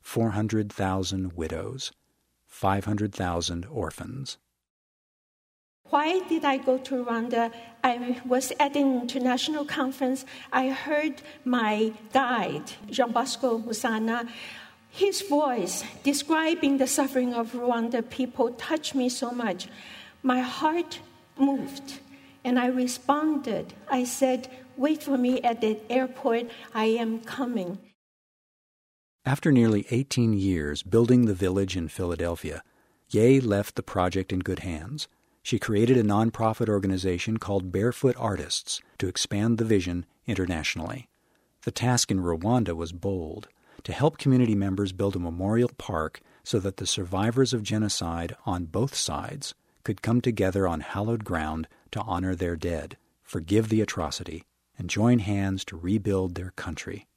400,000 0.02 1.34
widows, 1.34 1.92
500,000 2.48 3.68
orphans. 3.70 4.40
Why 5.92 6.22
did 6.28 6.44
I 6.44 6.58
go 6.58 6.80
to 6.80 7.06
Rwanda? 7.06 7.54
I 7.84 8.20
was 8.26 8.52
at 8.60 8.76
an 8.76 9.02
international 9.02 9.64
conference. 9.64 10.26
I 10.52 10.70
heard 10.70 11.22
my 11.46 11.94
guide, 12.12 12.72
Jean 12.90 13.12
Bosco 13.12 13.60
Musana, 13.60 14.28
his 14.90 15.22
voice 15.22 15.84
describing 16.04 16.80
the 16.80 16.88
suffering 16.88 17.36
of 17.36 17.52
Rwanda 17.52 18.10
people 18.10 18.54
touched 18.54 18.96
me 18.96 19.08
so 19.08 19.30
much. 19.30 19.68
My 20.24 20.40
heart 20.40 21.00
moved. 21.38 22.00
And 22.44 22.60
I 22.60 22.68
responded. 22.68 23.74
I 23.90 24.04
said, 24.04 24.48
Wait 24.78 25.04
for 25.04 25.18
me 25.18 25.42
at 25.42 25.62
the 25.62 25.80
airport. 25.90 26.50
I 26.74 26.86
am 26.86 27.20
coming. 27.20 27.78
After 29.26 29.52
nearly 29.52 29.86
18 29.92 30.34
years 30.34 30.82
building 30.82 31.26
the 31.26 31.36
village 31.36 31.78
in 31.78 31.88
Philadelphia, 31.88 32.64
Yeh 33.10 33.40
left 33.44 33.76
the 33.76 33.84
project 33.84 34.34
in 34.34 34.40
good 34.40 34.60
hands. 34.60 35.08
She 35.44 35.60
created 35.60 35.98
a 35.98 36.04
nonprofit 36.04 36.70
organization 36.70 37.38
called 37.38 37.72
Barefoot 37.72 38.16
Artists 38.18 38.82
to 38.98 39.08
expand 39.08 39.58
the 39.58 39.66
vision 39.66 40.06
internationally. 40.26 41.10
The 41.64 41.72
task 41.72 42.10
in 42.10 42.20
Rwanda 42.20 42.76
was 42.76 42.92
bold 42.92 43.48
to 43.84 43.94
help 43.94 44.18
community 44.18 44.56
members 44.56 44.92
build 44.92 45.16
a 45.16 45.20
memorial 45.20 45.72
park 45.78 46.22
so 46.44 46.60
that 46.60 46.78
the 46.78 46.88
survivors 46.88 47.54
of 47.54 47.64
genocide 47.64 48.36
on 48.46 48.66
both 48.66 48.96
sides 48.96 49.54
could 49.84 50.02
come 50.02 50.22
together 50.22 50.68
on 50.68 50.82
hallowed 50.82 51.24
ground 51.24 51.68
to 51.92 52.02
honor 52.02 52.36
their 52.36 52.56
dead, 52.56 52.98
forgive 53.24 53.70
the 53.70 53.82
atrocity, 53.82 54.44
and 54.78 54.90
join 54.90 55.20
hands 55.20 55.64
to 55.66 55.78
rebuild 55.78 56.36
their 56.36 56.52
country. 56.52 57.08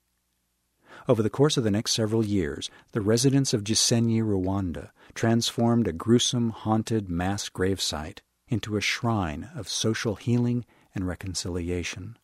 Over 1.08 1.22
the 1.22 1.30
course 1.30 1.56
of 1.56 1.64
the 1.64 1.70
next 1.70 1.92
several 1.92 2.24
years, 2.24 2.70
the 2.92 3.00
residents 3.00 3.52
of 3.52 3.64
Gisenyi, 3.64 4.22
Rwanda, 4.22 4.90
transformed 5.14 5.86
a 5.86 5.92
gruesome, 5.92 6.50
haunted 6.50 7.08
mass 7.08 7.48
gravesite 7.48 8.20
into 8.48 8.76
a 8.76 8.80
shrine 8.80 9.50
of 9.54 9.68
social 9.68 10.14
healing 10.14 10.64
and 10.94 11.06
reconciliation. 11.06 12.16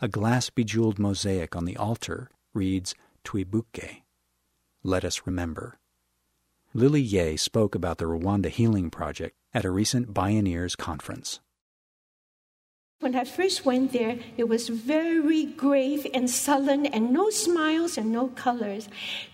A 0.00 0.08
glass 0.08 0.50
bejeweled 0.50 0.98
mosaic 0.98 1.54
on 1.54 1.64
the 1.64 1.76
altar 1.76 2.30
reads 2.54 2.94
Twibuke, 3.24 4.02
Let 4.82 5.04
Us 5.04 5.22
Remember. 5.26 5.78
Lily 6.74 7.02
Yeh 7.02 7.36
spoke 7.36 7.74
about 7.74 7.98
the 7.98 8.06
Rwanda 8.06 8.48
Healing 8.48 8.90
Project 8.90 9.36
at 9.52 9.64
a 9.64 9.70
recent 9.70 10.12
Bioneers 10.12 10.76
conference. 10.76 11.40
When 13.02 13.16
I 13.16 13.24
first 13.24 13.66
went 13.66 13.90
there, 13.90 14.16
it 14.36 14.48
was 14.48 14.68
very 14.68 15.44
grave 15.44 16.06
and 16.14 16.30
sullen 16.30 16.86
and 16.86 17.10
no 17.10 17.30
smiles 17.30 17.98
and 17.98 18.12
no 18.12 18.28
colors. 18.28 18.88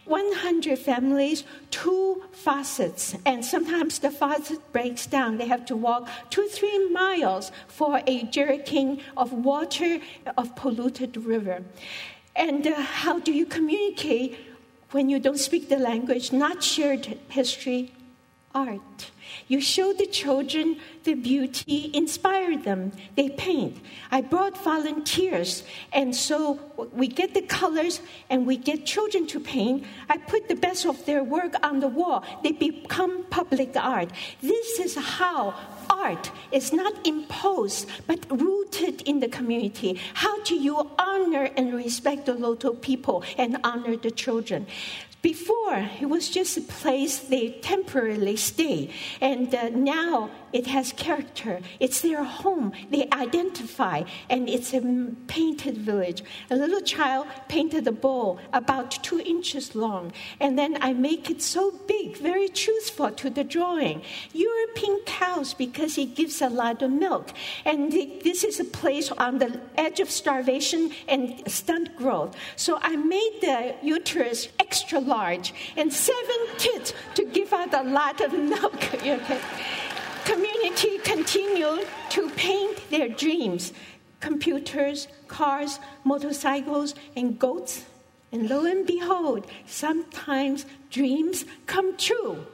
100 0.06 0.78
families, 0.78 1.44
two 1.70 2.24
faucets, 2.32 3.14
and 3.26 3.44
sometimes 3.44 3.98
the 3.98 4.10
faucet 4.10 4.72
breaks 4.72 5.04
down. 5.04 5.36
They 5.36 5.48
have 5.48 5.66
to 5.66 5.76
walk 5.76 6.08
two, 6.30 6.48
three 6.48 6.88
miles 6.88 7.52
for 7.66 7.98
a 8.06 8.22
jerrycan 8.22 9.02
of 9.18 9.34
water 9.34 10.00
of 10.38 10.56
polluted 10.56 11.18
river. 11.18 11.62
And 12.34 12.66
uh, 12.66 12.72
how 12.80 13.18
do 13.18 13.34
you 13.34 13.44
communicate 13.44 14.38
when 14.92 15.10
you 15.10 15.18
don't 15.18 15.38
speak 15.38 15.68
the 15.68 15.76
language, 15.76 16.32
not 16.32 16.62
shared 16.62 17.18
history, 17.28 17.92
art? 18.54 19.10
You 19.46 19.60
show 19.60 19.92
the 19.92 20.06
children 20.06 20.78
the 21.04 21.14
beauty, 21.14 21.90
inspire 21.94 22.58
them. 22.58 22.92
They 23.16 23.30
paint. 23.30 23.78
I 24.10 24.20
brought 24.20 24.62
volunteers, 24.62 25.62
and 25.92 26.14
so 26.14 26.60
we 26.92 27.08
get 27.08 27.32
the 27.34 27.42
colors 27.42 28.00
and 28.28 28.46
we 28.46 28.56
get 28.56 28.84
children 28.84 29.26
to 29.28 29.40
paint. 29.40 29.84
I 30.08 30.18
put 30.18 30.48
the 30.48 30.54
best 30.54 30.84
of 30.84 31.04
their 31.06 31.24
work 31.24 31.54
on 31.62 31.80
the 31.80 31.88
wall. 31.88 32.24
They 32.42 32.52
become 32.52 33.24
public 33.30 33.74
art. 33.76 34.10
This 34.42 34.78
is 34.78 34.96
how 34.96 35.54
art 35.88 36.30
is 36.52 36.72
not 36.72 37.06
imposed 37.06 37.88
but 38.06 38.26
rooted 38.30 39.02
in 39.02 39.20
the 39.20 39.28
community. 39.28 39.98
How 40.14 40.42
do 40.42 40.54
you 40.54 40.90
honor 40.98 41.50
and 41.56 41.74
respect 41.74 42.26
the 42.26 42.34
local 42.34 42.74
people 42.74 43.24
and 43.36 43.58
honor 43.64 43.96
the 43.96 44.10
children? 44.10 44.66
Before, 45.20 45.90
it 46.00 46.08
was 46.08 46.28
just 46.30 46.56
a 46.56 46.60
place 46.60 47.18
they 47.18 47.50
temporarily 47.60 48.36
stay, 48.36 48.90
and 49.20 49.52
uh, 49.52 49.68
now 49.70 50.30
it 50.52 50.66
has 50.66 50.92
character. 50.92 51.60
It's 51.80 52.00
their 52.00 52.24
home. 52.24 52.72
They 52.90 53.08
identify, 53.12 54.04
and 54.30 54.48
it's 54.48 54.72
a 54.72 54.80
painted 55.26 55.78
village. 55.78 56.22
A 56.50 56.56
little 56.56 56.80
child 56.80 57.26
painted 57.48 57.86
a 57.86 57.92
bowl 57.92 58.38
about 58.52 58.90
two 58.90 59.20
inches 59.20 59.74
long, 59.74 60.12
and 60.40 60.58
then 60.58 60.78
I 60.80 60.92
make 60.92 61.30
it 61.30 61.42
so 61.42 61.72
big, 61.86 62.16
very 62.16 62.48
truthful 62.48 63.10
to 63.10 63.30
the 63.30 63.44
drawing. 63.44 64.02
European 64.32 65.00
cows 65.06 65.54
because 65.54 65.98
it 65.98 66.14
gives 66.14 66.40
a 66.40 66.48
lot 66.48 66.82
of 66.82 66.90
milk, 66.90 67.32
and 67.64 67.92
this 67.92 68.44
is 68.44 68.60
a 68.60 68.64
place 68.64 69.10
on 69.12 69.38
the 69.38 69.60
edge 69.76 70.00
of 70.00 70.10
starvation 70.10 70.92
and 71.06 71.42
stunt 71.50 71.96
growth. 71.96 72.34
So 72.56 72.78
I 72.80 72.96
made 72.96 73.38
the 73.40 73.74
uterus 73.82 74.48
extra 74.58 75.00
large, 75.00 75.52
and 75.76 75.92
seven 75.92 76.40
kids 76.58 76.94
to 77.14 77.24
give 77.24 77.52
out 77.52 77.74
a 77.74 77.82
lot 77.82 78.20
of 78.20 78.32
milk. 78.54 78.94
okay 78.94 79.40
community 80.28 80.98
continued 80.98 81.86
to 82.10 82.28
paint 82.30 82.76
their 82.90 83.08
dreams 83.08 83.72
computers, 84.20 85.08
cars, 85.28 85.78
motorcycles, 86.04 86.94
and 87.16 87.38
goats. 87.38 87.84
And 88.32 88.50
lo 88.50 88.66
and 88.66 88.84
behold, 88.84 89.46
sometimes 89.64 90.66
dreams 90.90 91.44
come 91.66 91.96
true. 91.96 92.44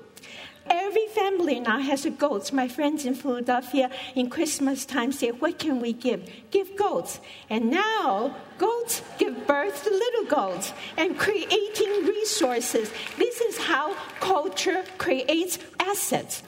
Every 0.67 1.07
family 1.09 1.59
now 1.59 1.81
has 1.81 2.05
a 2.05 2.11
goat. 2.11 2.53
My 2.53 2.69
friends 2.69 3.07
in 3.07 3.15
Philadelphia 3.15 3.91
in 4.15 4.31
Christmas 4.31 4.85
time 4.85 5.11
say, 5.11 5.31
What 5.31 5.59
can 5.59 5.81
we 5.81 5.93
give? 5.93 6.31
Give 6.51 6.77
goats. 6.77 7.19
And 7.51 7.71
now 7.71 8.37
goats 8.59 9.03
give 9.19 9.47
birth 9.47 9.83
to 9.85 9.91
little 9.91 10.27
goats 10.27 10.73
and 10.97 11.19
creating 11.19 12.07
resources. 12.07 12.93
This 13.19 13.41
is 13.41 13.59
how 13.59 13.95
culture 14.21 14.85
creates 14.97 15.59
assets 15.81 16.43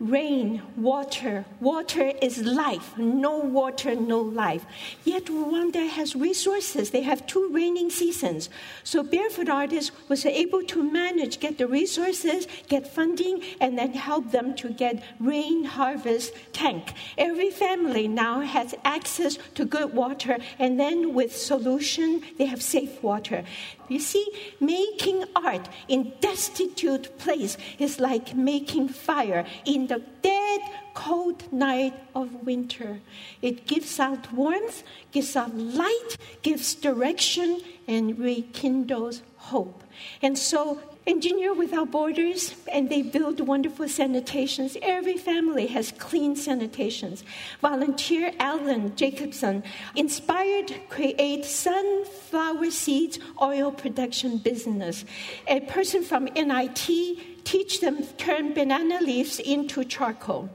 rain, 0.00 0.62
water. 0.76 1.44
Water 1.60 2.12
is 2.22 2.42
life. 2.42 2.96
No 2.96 3.36
water, 3.38 3.94
no 3.94 4.18
life. 4.18 4.64
Yet 5.04 5.26
Rwanda 5.26 5.88
has 5.88 6.16
resources. 6.16 6.90
They 6.90 7.02
have 7.02 7.26
two 7.26 7.50
raining 7.52 7.90
seasons. 7.90 8.48
So 8.82 9.02
Barefoot 9.02 9.50
Artists 9.50 9.92
was 10.08 10.24
able 10.24 10.62
to 10.64 10.82
manage, 10.82 11.38
get 11.38 11.58
the 11.58 11.68
resources, 11.68 12.48
get 12.68 12.92
funding, 12.92 13.42
and 13.60 13.78
then 13.78 13.92
help 13.92 14.30
them 14.32 14.56
to 14.56 14.70
get 14.70 15.02
rain 15.20 15.64
harvest 15.64 16.32
tank. 16.52 16.94
Every 17.18 17.50
family 17.50 18.08
now 18.08 18.40
has 18.40 18.74
access 18.84 19.38
to 19.54 19.66
good 19.66 19.92
water, 19.92 20.38
and 20.58 20.80
then 20.80 21.12
with 21.12 21.36
solution, 21.36 22.22
they 22.38 22.46
have 22.46 22.62
safe 22.62 23.02
water. 23.02 23.44
You 23.90 23.98
see, 23.98 24.24
making 24.60 25.24
art 25.34 25.68
in 25.88 26.12
destitute 26.20 27.18
place 27.18 27.58
is 27.78 27.98
like 27.98 28.36
making 28.36 28.90
fire 28.90 29.44
in 29.64 29.88
the 29.88 30.00
dead, 30.22 30.60
cold 30.94 31.52
night 31.52 31.94
of 32.14 32.46
winter. 32.46 33.00
It 33.42 33.66
gives 33.66 33.98
out 33.98 34.32
warmth, 34.32 34.84
gives 35.10 35.34
out 35.34 35.56
light, 35.56 36.16
gives 36.42 36.76
direction, 36.76 37.60
and 37.88 38.16
rekindles 38.16 39.22
hope. 39.36 39.82
And 40.22 40.38
so 40.38 40.80
Engineer 41.06 41.54
Without 41.54 41.90
Borders, 41.90 42.54
and 42.70 42.90
they 42.90 43.00
build 43.00 43.40
wonderful 43.40 43.86
sanitations. 43.86 44.76
Every 44.82 45.16
family 45.16 45.66
has 45.68 45.92
clean 45.92 46.36
sanitations. 46.36 47.22
Volunteer 47.62 48.32
Alan 48.38 48.94
Jacobson 48.96 49.62
inspired 49.96 50.72
create 50.90 51.44
sunflower 51.46 52.70
seeds 52.70 53.18
oil 53.40 53.72
production 53.72 54.38
business. 54.38 55.04
A 55.48 55.60
person 55.60 56.02
from 56.02 56.28
MIT 56.36 57.40
teach 57.44 57.80
them 57.80 58.04
turn 58.18 58.52
banana 58.52 59.00
leaves 59.00 59.40
into 59.40 59.84
charcoal. 59.84 60.50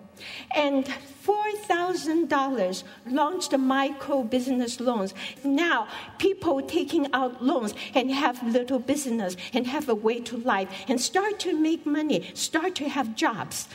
And 0.55 0.85
$4,000 1.25 2.83
launched 3.07 3.57
micro 3.57 4.23
business 4.23 4.79
loans. 4.79 5.13
Now, 5.43 5.87
people 6.19 6.61
taking 6.61 7.11
out 7.13 7.43
loans 7.43 7.73
and 7.93 8.11
have 8.11 8.41
little 8.43 8.79
business 8.79 9.35
and 9.53 9.65
have 9.67 9.89
a 9.89 9.95
way 9.95 10.21
to 10.21 10.37
life 10.37 10.69
and 10.87 11.01
start 11.01 11.39
to 11.39 11.59
make 11.59 11.85
money, 11.85 12.29
start 12.33 12.75
to 12.75 12.89
have 12.89 13.15
jobs. 13.15 13.67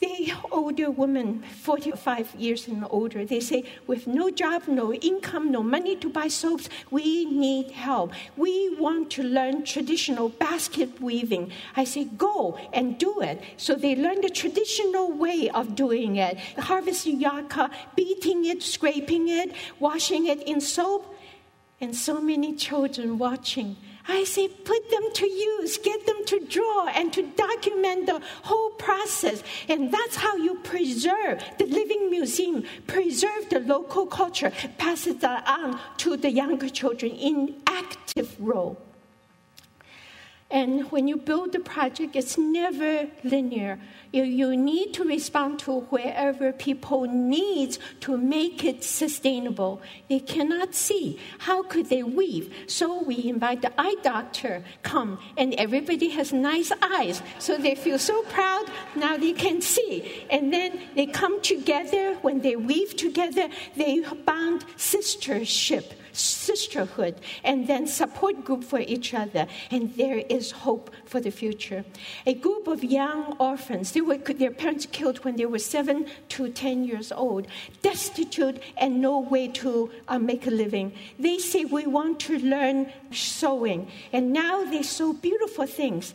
The 0.00 0.32
older 0.50 0.90
women, 0.90 1.42
45 1.42 2.34
years 2.36 2.66
and 2.66 2.86
older, 2.88 3.24
they 3.26 3.40
say, 3.40 3.64
with 3.86 4.06
no 4.06 4.30
job, 4.30 4.66
no 4.66 4.94
income, 4.94 5.52
no 5.52 5.62
money 5.62 5.94
to 5.96 6.08
buy 6.08 6.28
soaps, 6.28 6.70
we 6.90 7.26
need 7.26 7.72
help. 7.72 8.12
We 8.36 8.74
want 8.76 9.10
to 9.12 9.22
learn 9.22 9.64
traditional 9.64 10.30
basket 10.30 11.00
weaving. 11.02 11.52
I 11.76 11.84
say, 11.84 12.04
go 12.04 12.58
and 12.72 12.96
do 12.98 13.20
it. 13.20 13.42
So 13.58 13.74
they 13.74 13.94
learn 13.94 14.22
the 14.22 14.30
traditional 14.30 15.12
way 15.12 15.50
of 15.50 15.74
doing 15.74 16.16
it 16.16 16.38
harvesting 16.58 17.20
yucca, 17.20 17.70
beating 17.96 18.44
it, 18.46 18.62
scraping 18.62 19.28
it, 19.28 19.52
washing 19.78 20.26
it 20.26 20.42
in 20.44 20.60
soap. 20.60 21.14
And 21.80 21.96
so 21.96 22.20
many 22.20 22.54
children 22.54 23.18
watching 23.18 23.76
I 24.08 24.24
say, 24.24 24.48
put 24.48 24.90
them 24.90 25.12
to 25.14 25.26
use, 25.26 25.78
get 25.78 26.04
them 26.04 26.24
to 26.26 26.40
draw 26.40 26.88
and 26.88 27.12
to 27.12 27.22
document 27.22 27.69
the 28.06 28.20
whole 28.42 28.70
process. 28.70 29.42
And 29.68 29.92
that's 29.92 30.16
how 30.16 30.36
you 30.36 30.56
preserve 30.56 31.42
the 31.58 31.66
living 31.66 32.10
museum, 32.10 32.64
preserve 32.86 33.48
the 33.50 33.60
local 33.60 34.06
culture, 34.06 34.52
pass 34.78 35.06
it 35.06 35.22
on 35.24 35.78
to 35.98 36.16
the 36.16 36.30
younger 36.30 36.68
children 36.68 37.12
in 37.12 37.56
active 37.66 38.36
role. 38.38 38.89
And 40.50 40.90
when 40.90 41.06
you 41.06 41.16
build 41.16 41.52
the 41.52 41.60
project, 41.60 42.16
it's 42.16 42.36
never 42.36 43.06
linear. 43.22 43.78
You, 44.12 44.24
you 44.24 44.56
need 44.56 44.92
to 44.94 45.04
respond 45.04 45.60
to 45.60 45.82
wherever 45.82 46.52
people 46.52 47.04
need 47.04 47.78
to 48.00 48.18
make 48.18 48.64
it 48.64 48.82
sustainable. 48.82 49.80
They 50.08 50.18
cannot 50.18 50.74
see. 50.74 51.20
How 51.38 51.62
could 51.62 51.88
they 51.88 52.02
weave? 52.02 52.52
So 52.66 53.00
we 53.04 53.28
invite 53.28 53.62
the 53.62 53.72
eye 53.80 53.94
doctor 54.02 54.64
come, 54.82 55.20
and 55.36 55.54
everybody 55.54 56.08
has 56.08 56.32
nice 56.32 56.72
eyes, 56.82 57.22
so 57.38 57.56
they 57.56 57.76
feel 57.76 58.00
so 58.00 58.22
proud. 58.24 58.66
Now 58.96 59.16
they 59.16 59.32
can 59.32 59.60
see, 59.60 60.26
and 60.30 60.52
then 60.52 60.80
they 60.96 61.06
come 61.06 61.40
together. 61.40 62.14
When 62.22 62.40
they 62.40 62.56
weave 62.56 62.96
together, 62.96 63.48
they 63.76 64.00
bound 64.26 64.66
sistership 64.76 65.92
sisterhood, 66.12 67.16
and 67.44 67.66
then 67.66 67.86
support 67.86 68.44
group 68.44 68.64
for 68.64 68.80
each 68.80 69.14
other. 69.14 69.46
And 69.70 69.94
there 69.96 70.18
is 70.28 70.50
hope 70.50 70.90
for 71.04 71.20
the 71.20 71.30
future. 71.30 71.84
A 72.26 72.34
group 72.34 72.66
of 72.66 72.84
young 72.84 73.36
orphans, 73.38 73.92
they 73.92 74.00
were, 74.00 74.18
their 74.18 74.50
parents 74.50 74.86
killed 74.86 75.24
when 75.24 75.36
they 75.36 75.46
were 75.46 75.58
seven 75.58 76.06
to 76.30 76.48
ten 76.48 76.84
years 76.84 77.12
old, 77.12 77.46
destitute 77.82 78.60
and 78.76 79.00
no 79.00 79.18
way 79.18 79.48
to 79.48 79.90
uh, 80.08 80.18
make 80.18 80.46
a 80.46 80.50
living. 80.50 80.92
They 81.18 81.38
say, 81.38 81.64
We 81.64 81.86
want 81.86 82.20
to 82.20 82.38
learn 82.38 82.92
sewing. 83.10 83.90
And 84.12 84.32
now 84.32 84.64
they 84.64 84.82
sew 84.82 85.12
beautiful 85.12 85.66
things. 85.66 86.14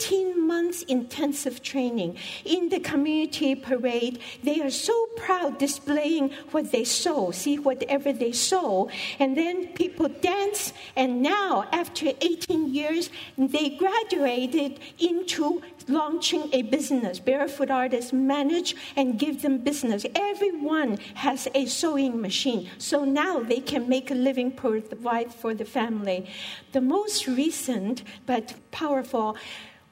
18 0.00 0.46
months 0.46 0.82
intensive 0.82 1.62
training 1.62 2.16
in 2.44 2.68
the 2.68 2.80
community 2.80 3.54
parade. 3.54 4.20
They 4.42 4.60
are 4.60 4.70
so 4.70 5.06
proud 5.16 5.58
displaying 5.58 6.30
what 6.50 6.72
they 6.72 6.84
sew, 6.84 7.30
see 7.30 7.58
whatever 7.58 8.12
they 8.12 8.32
sew. 8.32 8.90
And 9.18 9.36
then 9.36 9.68
people 9.68 10.08
dance. 10.08 10.72
And 10.96 11.22
now, 11.22 11.66
after 11.72 12.06
18 12.20 12.72
years, 12.72 13.10
they 13.36 13.70
graduated 13.70 14.80
into 14.98 15.62
launching 15.88 16.48
a 16.52 16.62
business. 16.62 17.18
Barefoot 17.18 17.70
artists 17.70 18.12
manage 18.12 18.76
and 18.96 19.18
give 19.18 19.42
them 19.42 19.58
business. 19.58 20.04
Everyone 20.14 20.98
has 21.14 21.48
a 21.54 21.66
sewing 21.66 22.20
machine, 22.20 22.68
so 22.78 23.04
now 23.04 23.40
they 23.40 23.60
can 23.60 23.88
make 23.88 24.10
a 24.10 24.14
living, 24.14 24.52
provide 24.52 25.32
for 25.32 25.54
the 25.54 25.64
family. 25.64 26.28
The 26.72 26.80
most 26.80 27.26
recent 27.26 28.02
but 28.26 28.54
powerful 28.70 29.36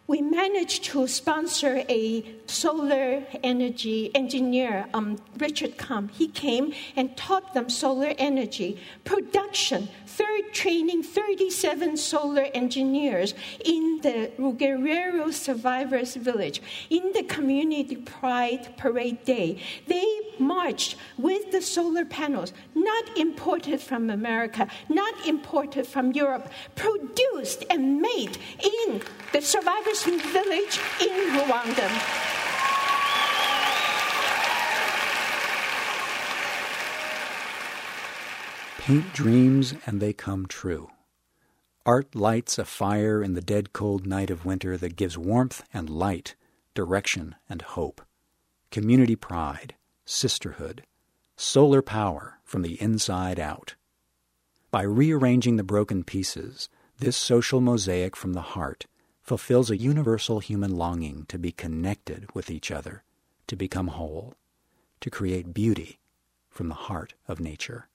we 0.07 0.23
managed 0.23 0.85
to 0.85 1.07
sponsor 1.09 1.83
a 1.88 2.25
solar 2.47 3.25
energy 3.42 4.14
engineer, 4.14 4.87
um, 4.95 5.19
Richard 5.37 5.77
Komp. 5.77 6.12
He 6.12 6.29
came 6.29 6.73
and 6.95 7.16
taught 7.16 7.55
them 7.55 7.69
solar 7.69 8.14
energy 8.16 8.81
production. 9.05 9.88
Third 10.07 10.53
training 10.53 11.03
37 11.03 11.97
solar 11.97 12.47
engineers 12.55 13.35
in 13.64 14.01
the 14.03 14.31
Rugerero 14.38 15.33
Survivors 15.33 16.14
Village 16.14 16.62
in 16.88 17.12
the 17.12 17.25
Community 17.25 17.97
Pride 17.97 18.77
Parade 18.77 19.25
Day. 19.25 19.61
They 19.88 20.07
marched 20.38 20.97
with 21.19 21.51
the 21.51 21.62
solar 21.62 22.05
panels, 22.05 22.53
not 22.75 23.19
imported 23.19 23.81
from 23.81 24.11
America, 24.11 24.69
not 24.88 25.27
imported 25.27 25.87
from 25.87 26.12
Europe, 26.12 26.49
produced 26.77 27.64
and 27.71 28.01
made 28.01 28.38
in 28.62 29.03
the 29.33 29.42
Survivors 29.42 29.96
Village 30.05 30.79
in 31.01 31.39
Rwanda. 31.39 31.89
Paint 38.79 39.13
dreams 39.15 39.75
and 39.87 40.01
they 40.01 40.13
come 40.13 40.45
true. 40.47 40.91
Art 41.87 42.15
lights 42.15 42.59
a 42.59 42.67
fire 42.67 43.23
in 43.23 43.33
the 43.33 43.41
dead 43.41 43.73
cold 43.73 44.07
night 44.07 44.29
of 44.29 44.45
winter 44.45 44.77
that 44.77 44.97
gives 44.97 45.17
warmth 45.17 45.65
and 45.73 45.89
light, 45.89 46.35
direction 46.75 47.35
and 47.49 47.63
hope, 47.63 48.03
community 48.71 49.17
pride, 49.17 49.77
sisterhood, 50.05 50.85
solar 51.37 51.81
power 51.81 52.39
from 52.45 52.61
the 52.61 52.81
inside 52.83 53.41
out. 53.41 53.77
By 54.71 54.83
rearranging 54.83 55.57
the 55.57 55.63
broken 55.63 56.05
pieces, 56.05 56.69
this 56.99 57.17
social 57.17 57.63
mosaic 57.63 58.15
from 58.15 58.35
the 58.35 58.43
heart 58.43 58.87
fulfills 59.27 59.71
a 59.71 59.77
universal 59.77 60.39
human 60.39 60.77
longing 60.77 61.27
to 61.27 61.37
be 61.37 61.51
connected 61.51 62.29
with 62.33 62.49
each 62.49 62.71
other, 62.71 63.03
to 63.49 63.57
become 63.57 63.89
whole, 63.89 64.35
to 65.01 65.11
create 65.11 65.53
beauty 65.53 65.99
from 66.49 66.69
the 66.69 66.75
heart 66.87 67.15
of 67.27 67.41
nature. 67.41 67.89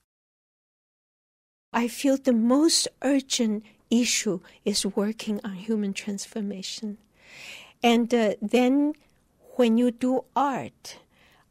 I 1.72 1.88
feel 1.88 2.18
the 2.18 2.34
most 2.34 2.86
urgent 3.00 3.64
issue 3.90 4.40
is 4.66 4.84
working 4.84 5.40
on 5.42 5.54
human 5.54 5.94
transformation. 5.94 6.98
And 7.82 8.12
uh, 8.12 8.34
then 8.42 8.92
when 9.56 9.78
you 9.78 9.90
do 9.90 10.24
art, 10.36 10.98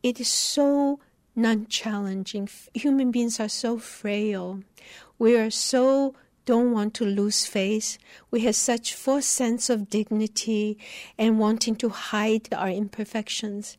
it 0.03 0.19
is 0.19 0.29
so 0.29 0.99
non 1.35 1.65
challenging. 1.65 2.47
Human 2.75 3.09
beings 3.09 3.39
are 3.39 3.49
so 3.49 3.79
frail. 3.79 4.61
We 5.17 5.37
are 5.37 5.49
so 5.49 6.13
don't 6.45 6.71
want 6.71 6.93
to 6.95 7.05
lose 7.05 7.45
face. 7.45 7.97
We 8.29 8.41
have 8.41 8.55
such 8.55 8.93
false 8.93 9.25
sense 9.25 9.69
of 9.69 9.89
dignity 9.89 10.77
and 11.17 11.39
wanting 11.39 11.75
to 11.77 11.89
hide 11.89 12.53
our 12.53 12.69
imperfections. 12.69 13.77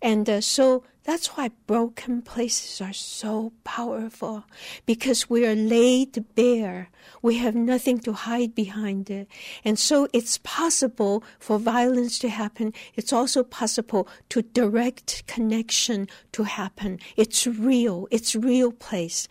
And 0.00 0.28
uh, 0.28 0.40
so 0.40 0.84
that's 1.08 1.28
why 1.38 1.50
broken 1.66 2.20
places 2.20 2.82
are 2.82 2.92
so 2.92 3.52
powerful 3.64 4.44
because 4.84 5.30
we 5.30 5.46
are 5.46 5.54
laid 5.54 6.22
bare. 6.34 6.90
We 7.22 7.38
have 7.38 7.54
nothing 7.54 7.98
to 8.00 8.12
hide 8.12 8.54
behind 8.54 9.08
it. 9.08 9.26
And 9.64 9.78
so 9.78 10.06
it's 10.12 10.36
possible 10.36 11.24
for 11.38 11.58
violence 11.58 12.18
to 12.18 12.28
happen. 12.28 12.74
It's 12.94 13.10
also 13.10 13.42
possible 13.42 14.06
to 14.28 14.42
direct 14.42 15.26
connection 15.26 16.08
to 16.32 16.42
happen. 16.42 16.98
It's 17.16 17.46
real. 17.46 18.06
It's 18.10 18.34
real 18.34 18.70
place. 18.70 19.28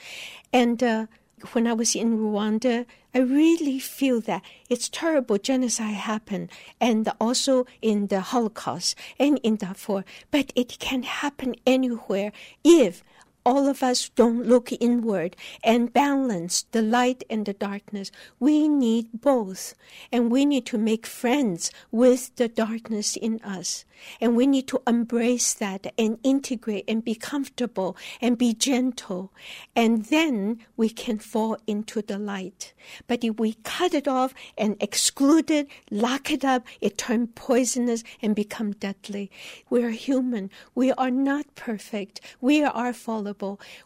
And, 0.51 0.81
uh, 0.81 1.05
when 1.51 1.67
I 1.67 1.73
was 1.73 1.95
in 1.95 2.17
Rwanda, 2.17 2.85
I 3.13 3.19
really 3.19 3.79
feel 3.79 4.21
that 4.21 4.43
it's 4.69 4.89
terrible 4.89 5.37
genocide 5.37 5.95
happened, 5.95 6.49
and 6.81 7.09
also 7.19 7.65
in 7.81 8.07
the 8.07 8.21
Holocaust 8.21 8.95
and 9.19 9.39
in 9.43 9.57
Darfur. 9.57 10.03
But 10.31 10.51
it 10.55 10.79
can 10.79 11.03
happen 11.03 11.55
anywhere 11.65 12.31
if 12.63 13.03
all 13.47 13.69
of 13.69 13.81
us 13.81 14.09
don't 14.09 14.45
look 14.45 14.73
inward 14.73 15.33
and 15.63 15.93
balance 15.93 16.65
the 16.73 16.81
light 16.81 17.23
and 17.29 17.45
the 17.45 17.53
darkness. 17.53 18.11
We 18.41 18.67
need 18.67 19.07
both. 19.13 19.73
And 20.11 20.29
we 20.29 20.43
need 20.43 20.65
to 20.65 20.77
make 20.77 21.07
friends 21.07 21.71
with 21.89 22.35
the 22.35 22.49
darkness 22.49 23.15
in 23.15 23.39
us. 23.45 23.85
And 24.19 24.35
we 24.35 24.47
need 24.47 24.67
to 24.67 24.81
embrace 24.85 25.53
that 25.53 25.93
and 25.97 26.19
integrate 26.23 26.83
and 26.89 27.03
be 27.03 27.15
comfortable 27.15 27.95
and 28.21 28.37
be 28.37 28.53
gentle. 28.53 29.31
And 29.77 30.05
then 30.05 30.59
we 30.75 30.89
can 30.89 31.17
fall 31.17 31.57
into 31.65 32.01
the 32.01 32.19
light. 32.19 32.73
But 33.07 33.23
if 33.23 33.39
we 33.39 33.53
cut 33.63 33.93
it 33.93 34.09
off 34.09 34.33
and 34.57 34.75
exclude 34.81 35.49
it, 35.49 35.69
lock 35.89 36.29
it 36.29 36.43
up, 36.43 36.67
it 36.81 36.97
turns 36.97 37.29
poisonous 37.33 38.03
and 38.21 38.35
become 38.35 38.73
deadly. 38.73 39.31
We 39.69 39.83
are 39.83 39.89
human. 39.89 40.51
We 40.75 40.91
are 40.91 41.09
not 41.09 41.55
perfect. 41.55 42.19
We 42.41 42.61
are 42.61 42.93
fallible. 42.93 43.36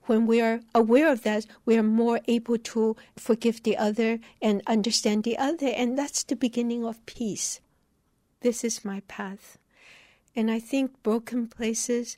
When 0.06 0.28
we 0.28 0.42
are 0.42 0.62
aware 0.74 1.12
of 1.12 1.24
that, 1.24 1.46
we 1.66 1.78
are 1.78 1.84
more 1.84 2.20
able 2.28 2.58
to 2.58 2.96
forgive 3.18 3.64
the 3.64 3.78
other 3.78 4.20
and 4.42 4.62
understand 4.68 5.24
the 5.24 5.38
other. 5.38 5.68
And 5.68 5.98
that's 5.98 6.24
the 6.24 6.36
beginning 6.36 6.86
of 6.86 7.06
peace. 7.06 7.60
This 8.42 8.64
is 8.64 8.86
my 8.86 9.02
path. 9.08 9.58
And 10.36 10.50
I 10.50 10.60
think 10.60 11.04
broken 11.04 11.48
places, 11.48 12.18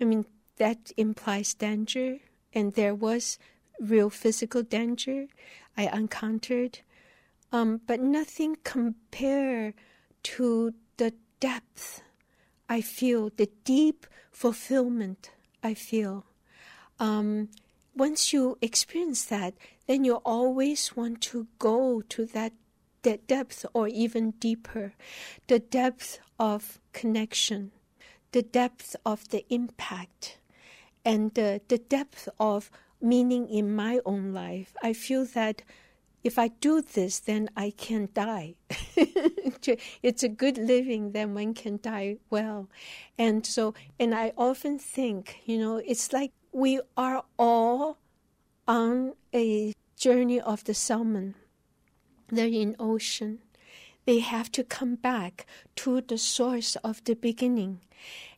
I 0.00 0.04
mean, 0.04 0.24
that 0.56 0.92
implies 0.96 1.54
danger. 1.54 2.18
And 2.54 2.74
there 2.74 2.94
was 2.94 3.38
real 3.80 4.10
physical 4.10 4.62
danger 4.62 5.26
I 5.76 5.86
encountered. 5.86 6.80
Um, 7.52 7.80
but 7.86 8.00
nothing 8.00 8.56
compared 8.64 9.74
to 10.22 10.74
the 10.96 11.12
depth 11.40 12.02
I 12.68 12.80
feel, 12.80 13.30
the 13.36 13.50
deep 13.64 14.06
fulfillment 14.30 15.30
I 15.62 15.74
feel. 15.74 16.24
Um, 16.98 17.48
once 17.94 18.32
you 18.32 18.58
experience 18.60 19.24
that, 19.24 19.54
then 19.86 20.04
you 20.04 20.16
always 20.24 20.96
want 20.96 21.20
to 21.20 21.46
go 21.58 22.02
to 22.08 22.26
that, 22.26 22.52
that 23.02 23.26
depth 23.26 23.66
or 23.74 23.88
even 23.88 24.32
deeper. 24.32 24.94
The 25.48 25.58
depth 25.58 26.20
of 26.38 26.80
connection, 26.92 27.72
the 28.32 28.42
depth 28.42 28.96
of 29.04 29.28
the 29.28 29.44
impact, 29.50 30.38
and 31.04 31.34
the, 31.34 31.60
the 31.68 31.78
depth 31.78 32.28
of 32.38 32.70
meaning 33.00 33.48
in 33.48 33.74
my 33.74 34.00
own 34.06 34.32
life. 34.32 34.74
I 34.82 34.92
feel 34.92 35.24
that 35.26 35.62
if 36.22 36.38
I 36.38 36.48
do 36.48 36.80
this, 36.80 37.18
then 37.18 37.50
I 37.56 37.72
can 37.76 38.08
die. 38.14 38.54
it's 40.02 40.22
a 40.22 40.28
good 40.28 40.56
living, 40.56 41.12
then 41.12 41.34
one 41.34 41.52
can 41.52 41.80
die 41.82 42.18
well. 42.30 42.68
And 43.18 43.44
so, 43.44 43.74
and 43.98 44.14
I 44.14 44.32
often 44.36 44.78
think, 44.78 45.40
you 45.44 45.58
know, 45.58 45.76
it's 45.78 46.12
like 46.12 46.30
we 46.52 46.80
are 46.96 47.24
all 47.38 47.98
on 48.68 49.14
a 49.34 49.74
journey 49.96 50.40
of 50.40 50.64
the 50.64 50.74
salmon. 50.74 51.34
They're 52.28 52.46
in 52.46 52.76
ocean 52.78 53.40
they 54.04 54.18
have 54.18 54.50
to 54.52 54.64
come 54.64 54.96
back 54.96 55.46
to 55.76 56.00
the 56.00 56.18
source 56.18 56.76
of 56.76 57.04
the 57.04 57.14
beginning. 57.14 57.80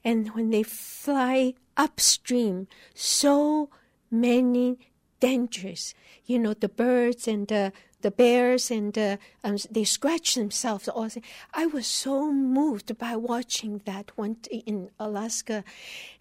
And 0.05 0.35
when 0.35 0.51
they 0.51 0.63
fly 0.63 1.55
upstream, 1.77 2.69
so 2.95 3.71
many 4.11 4.79
dangers. 5.25 5.95
You 6.27 6.39
know, 6.39 6.55
the 6.55 6.69
birds 6.69 7.27
and 7.29 7.49
the, 7.49 7.73
the 8.03 8.11
bears 8.11 8.71
and 8.71 8.97
um, 9.43 9.57
they 9.71 9.85
scratch 9.85 10.35
themselves. 10.35 10.89
Also, 10.89 11.21
I 11.53 11.67
was 11.67 11.87
so 11.87 12.31
moved 12.33 12.99
by 12.99 13.17
watching 13.17 13.81
that 13.85 14.07
one 14.17 14.37
in 14.51 14.91
Alaska. 14.99 15.65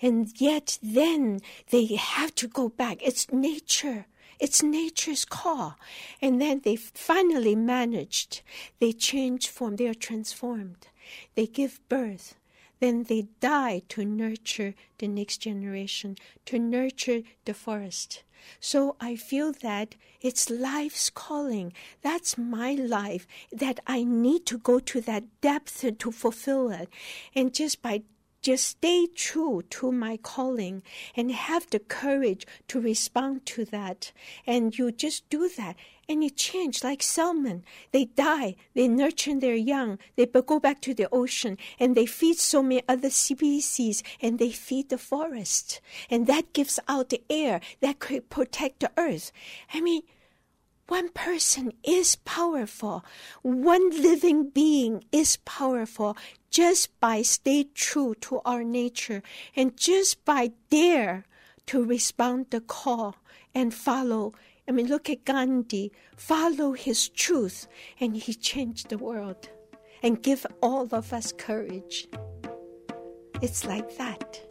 And 0.01 0.31
yet 0.39 0.79
then 0.81 1.41
they 1.69 1.85
have 1.95 2.33
to 2.35 2.47
go 2.47 2.69
back. 2.69 2.97
It's 3.01 3.31
nature. 3.31 4.05
It's 4.39 4.63
nature's 4.63 5.25
call. 5.25 5.75
And 6.21 6.41
then 6.41 6.61
they 6.63 6.75
finally 6.75 7.55
managed. 7.55 8.41
They 8.79 8.93
change 8.93 9.49
form. 9.49 9.75
They 9.75 9.87
are 9.87 9.93
transformed. 10.09 10.87
They 11.35 11.47
give 11.47 11.79
birth. 11.89 12.35
Then 12.83 13.03
they 13.03 13.27
die 13.39 13.83
to 13.87 14.03
nurture 14.03 14.75
the 14.97 15.07
next 15.07 15.37
generation, 15.37 16.17
to 16.47 16.59
nurture 16.59 17.21
the 17.45 17.53
forest. 17.53 18.23
So 18.59 18.97
I 18.99 19.15
feel 19.15 19.53
that 19.61 19.95
it's 20.19 20.49
life's 20.49 21.09
calling. 21.09 21.71
That's 22.01 22.37
my 22.37 22.73
life, 22.73 23.25
that 23.53 23.79
I 23.87 24.03
need 24.03 24.45
to 24.47 24.57
go 24.57 24.79
to 24.79 24.99
that 24.99 25.23
depth 25.39 25.97
to 25.97 26.11
fulfill 26.11 26.71
it. 26.71 26.89
And 27.33 27.53
just 27.53 27.81
by 27.81 28.03
just 28.41 28.67
stay 28.67 29.07
true 29.07 29.63
to 29.69 29.89
my 29.89 30.17
calling 30.17 30.83
and 31.15 31.31
have 31.31 31.69
the 31.69 31.79
courage 31.79 32.45
to 32.67 32.81
respond 32.81 33.45
to 33.45 33.63
that. 33.63 34.11
And 34.45 34.77
you 34.77 34.91
just 34.91 35.29
do 35.29 35.49
that. 35.55 35.77
And 36.09 36.23
it 36.23 36.35
changed 36.35 36.83
like 36.83 37.01
salmon. 37.01 37.63
They 37.91 38.05
die, 38.05 38.55
they 38.73 38.87
nurture 38.87 39.39
their 39.39 39.55
young, 39.55 39.99
they 40.17 40.25
go 40.25 40.59
back 40.59 40.81
to 40.81 40.93
the 40.93 41.07
ocean, 41.11 41.57
and 41.79 41.95
they 41.95 42.05
feed 42.05 42.37
so 42.37 42.61
many 42.61 42.83
other 42.89 43.09
species, 43.09 44.03
and 44.21 44.37
they 44.37 44.51
feed 44.51 44.89
the 44.89 44.97
forest. 44.97 45.79
And 46.09 46.27
that 46.27 46.53
gives 46.53 46.79
out 46.87 47.09
the 47.09 47.23
air 47.29 47.61
that 47.79 47.99
could 47.99 48.29
protect 48.29 48.81
the 48.81 48.91
earth. 48.97 49.31
I 49.73 49.79
mean, 49.79 50.01
one 50.87 51.09
person 51.09 51.71
is 51.83 52.17
powerful. 52.17 53.05
One 53.41 53.89
living 53.89 54.49
being 54.49 55.05
is 55.13 55.37
powerful 55.37 56.17
just 56.51 56.99
by 56.99 57.21
stay 57.21 57.67
true 57.73 58.15
to 58.21 58.41
our 58.43 58.63
nature 58.65 59.23
and 59.55 59.77
just 59.77 60.25
by 60.25 60.51
dare 60.69 61.25
to 61.67 61.83
respond 61.83 62.47
the 62.49 62.59
call 62.59 63.15
and 63.55 63.73
follow. 63.73 64.33
I 64.67 64.71
mean, 64.71 64.87
look 64.87 65.09
at 65.09 65.25
Gandhi. 65.25 65.91
Follow 66.15 66.71
his 66.71 67.09
truth, 67.09 67.67
and 67.99 68.15
he 68.15 68.33
changed 68.33 68.89
the 68.89 68.97
world 68.97 69.49
and 70.01 70.21
give 70.21 70.45
all 70.61 70.87
of 70.91 71.11
us 71.13 71.33
courage. 71.33 72.07
It's 73.41 73.65
like 73.65 73.97
that. 73.97 74.41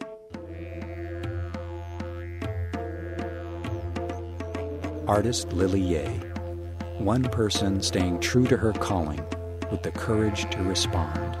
Artist 5.07 5.51
Lily 5.51 5.81
Yeh. 5.81 6.09
One 6.99 7.23
person 7.23 7.81
staying 7.81 8.19
true 8.19 8.45
to 8.47 8.55
her 8.55 8.71
calling 8.71 9.21
with 9.71 9.81
the 9.81 9.91
courage 9.91 10.49
to 10.51 10.63
respond. 10.63 11.35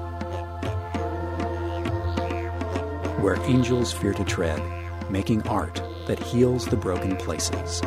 Where 3.21 3.39
angels 3.43 3.93
fear 3.93 4.13
to 4.13 4.23
tread, 4.25 4.61
making 5.09 5.47
art 5.47 5.81
that 6.07 6.19
heals 6.19 6.65
the 6.65 6.75
broken 6.75 7.15
places. 7.15 7.81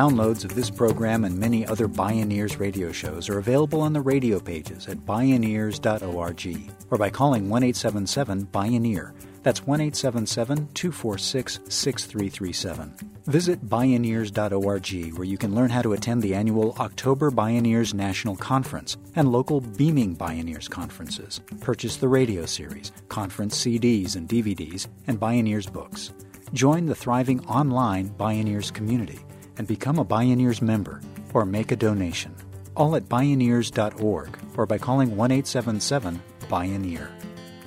Downloads 0.00 0.46
of 0.46 0.54
this 0.54 0.70
program 0.70 1.26
and 1.26 1.36
many 1.36 1.66
other 1.66 1.86
Bioneers 1.86 2.58
radio 2.58 2.90
shows 2.90 3.28
are 3.28 3.36
available 3.36 3.82
on 3.82 3.92
the 3.92 4.00
radio 4.00 4.40
pages 4.40 4.88
at 4.88 4.96
bioneers.org 4.96 6.70
or 6.90 6.96
by 6.96 7.10
calling 7.10 7.50
1 7.50 7.62
877 7.62 8.46
Bioneer. 8.46 9.12
That's 9.42 9.66
1 9.66 9.78
877 9.78 10.68
246 10.72 11.60
6337. 11.68 12.94
Visit 13.26 13.68
Bioneers.org 13.68 15.18
where 15.18 15.26
you 15.26 15.36
can 15.36 15.54
learn 15.54 15.68
how 15.68 15.82
to 15.82 15.92
attend 15.92 16.22
the 16.22 16.34
annual 16.34 16.74
October 16.78 17.30
Bioneers 17.30 17.92
National 17.92 18.36
Conference 18.36 18.96
and 19.16 19.30
local 19.30 19.60
Beaming 19.60 20.16
Bioneers 20.16 20.70
conferences. 20.70 21.42
Purchase 21.60 21.98
the 21.98 22.08
radio 22.08 22.46
series, 22.46 22.90
conference 23.10 23.62
CDs 23.62 24.16
and 24.16 24.26
DVDs, 24.26 24.86
and 25.08 25.20
Bioneers 25.20 25.70
books. 25.70 26.10
Join 26.54 26.86
the 26.86 26.94
thriving 26.94 27.44
online 27.44 28.08
Bioneers 28.08 28.72
community 28.72 29.18
and 29.60 29.68
become 29.68 29.98
a 29.98 30.04
Bioneers 30.06 30.62
member 30.62 31.02
or 31.34 31.44
make 31.44 31.70
a 31.70 31.76
donation. 31.76 32.34
All 32.74 32.96
at 32.96 33.10
Bioneers.org 33.10 34.38
or 34.56 34.64
by 34.64 34.78
calling 34.78 35.14
1 35.14 35.30
877 35.30 36.18
Bioneer. 36.48 37.10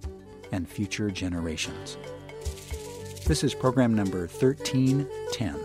and 0.51 0.67
future 0.67 1.09
generations. 1.09 1.97
This 3.27 3.43
is 3.43 3.53
program 3.53 3.93
number 3.93 4.19
1310. 4.19 5.59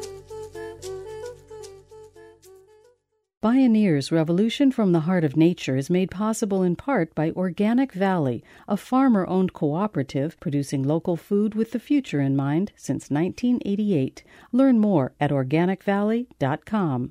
Bioneers 3.40 4.10
Revolution 4.10 4.72
from 4.72 4.90
the 4.90 5.00
Heart 5.00 5.22
of 5.22 5.36
Nature 5.36 5.76
is 5.76 5.90
made 5.90 6.10
possible 6.10 6.64
in 6.64 6.74
part 6.74 7.14
by 7.14 7.30
Organic 7.30 7.92
Valley, 7.92 8.42
a 8.66 8.76
farmer 8.76 9.26
owned 9.28 9.52
cooperative 9.52 10.38
producing 10.40 10.82
local 10.82 11.16
food 11.16 11.54
with 11.54 11.70
the 11.70 11.78
future 11.78 12.20
in 12.20 12.34
mind 12.34 12.72
since 12.76 13.10
1988. 13.10 14.24
Learn 14.50 14.80
more 14.80 15.12
at 15.20 15.30
organicvalley.com. 15.30 17.10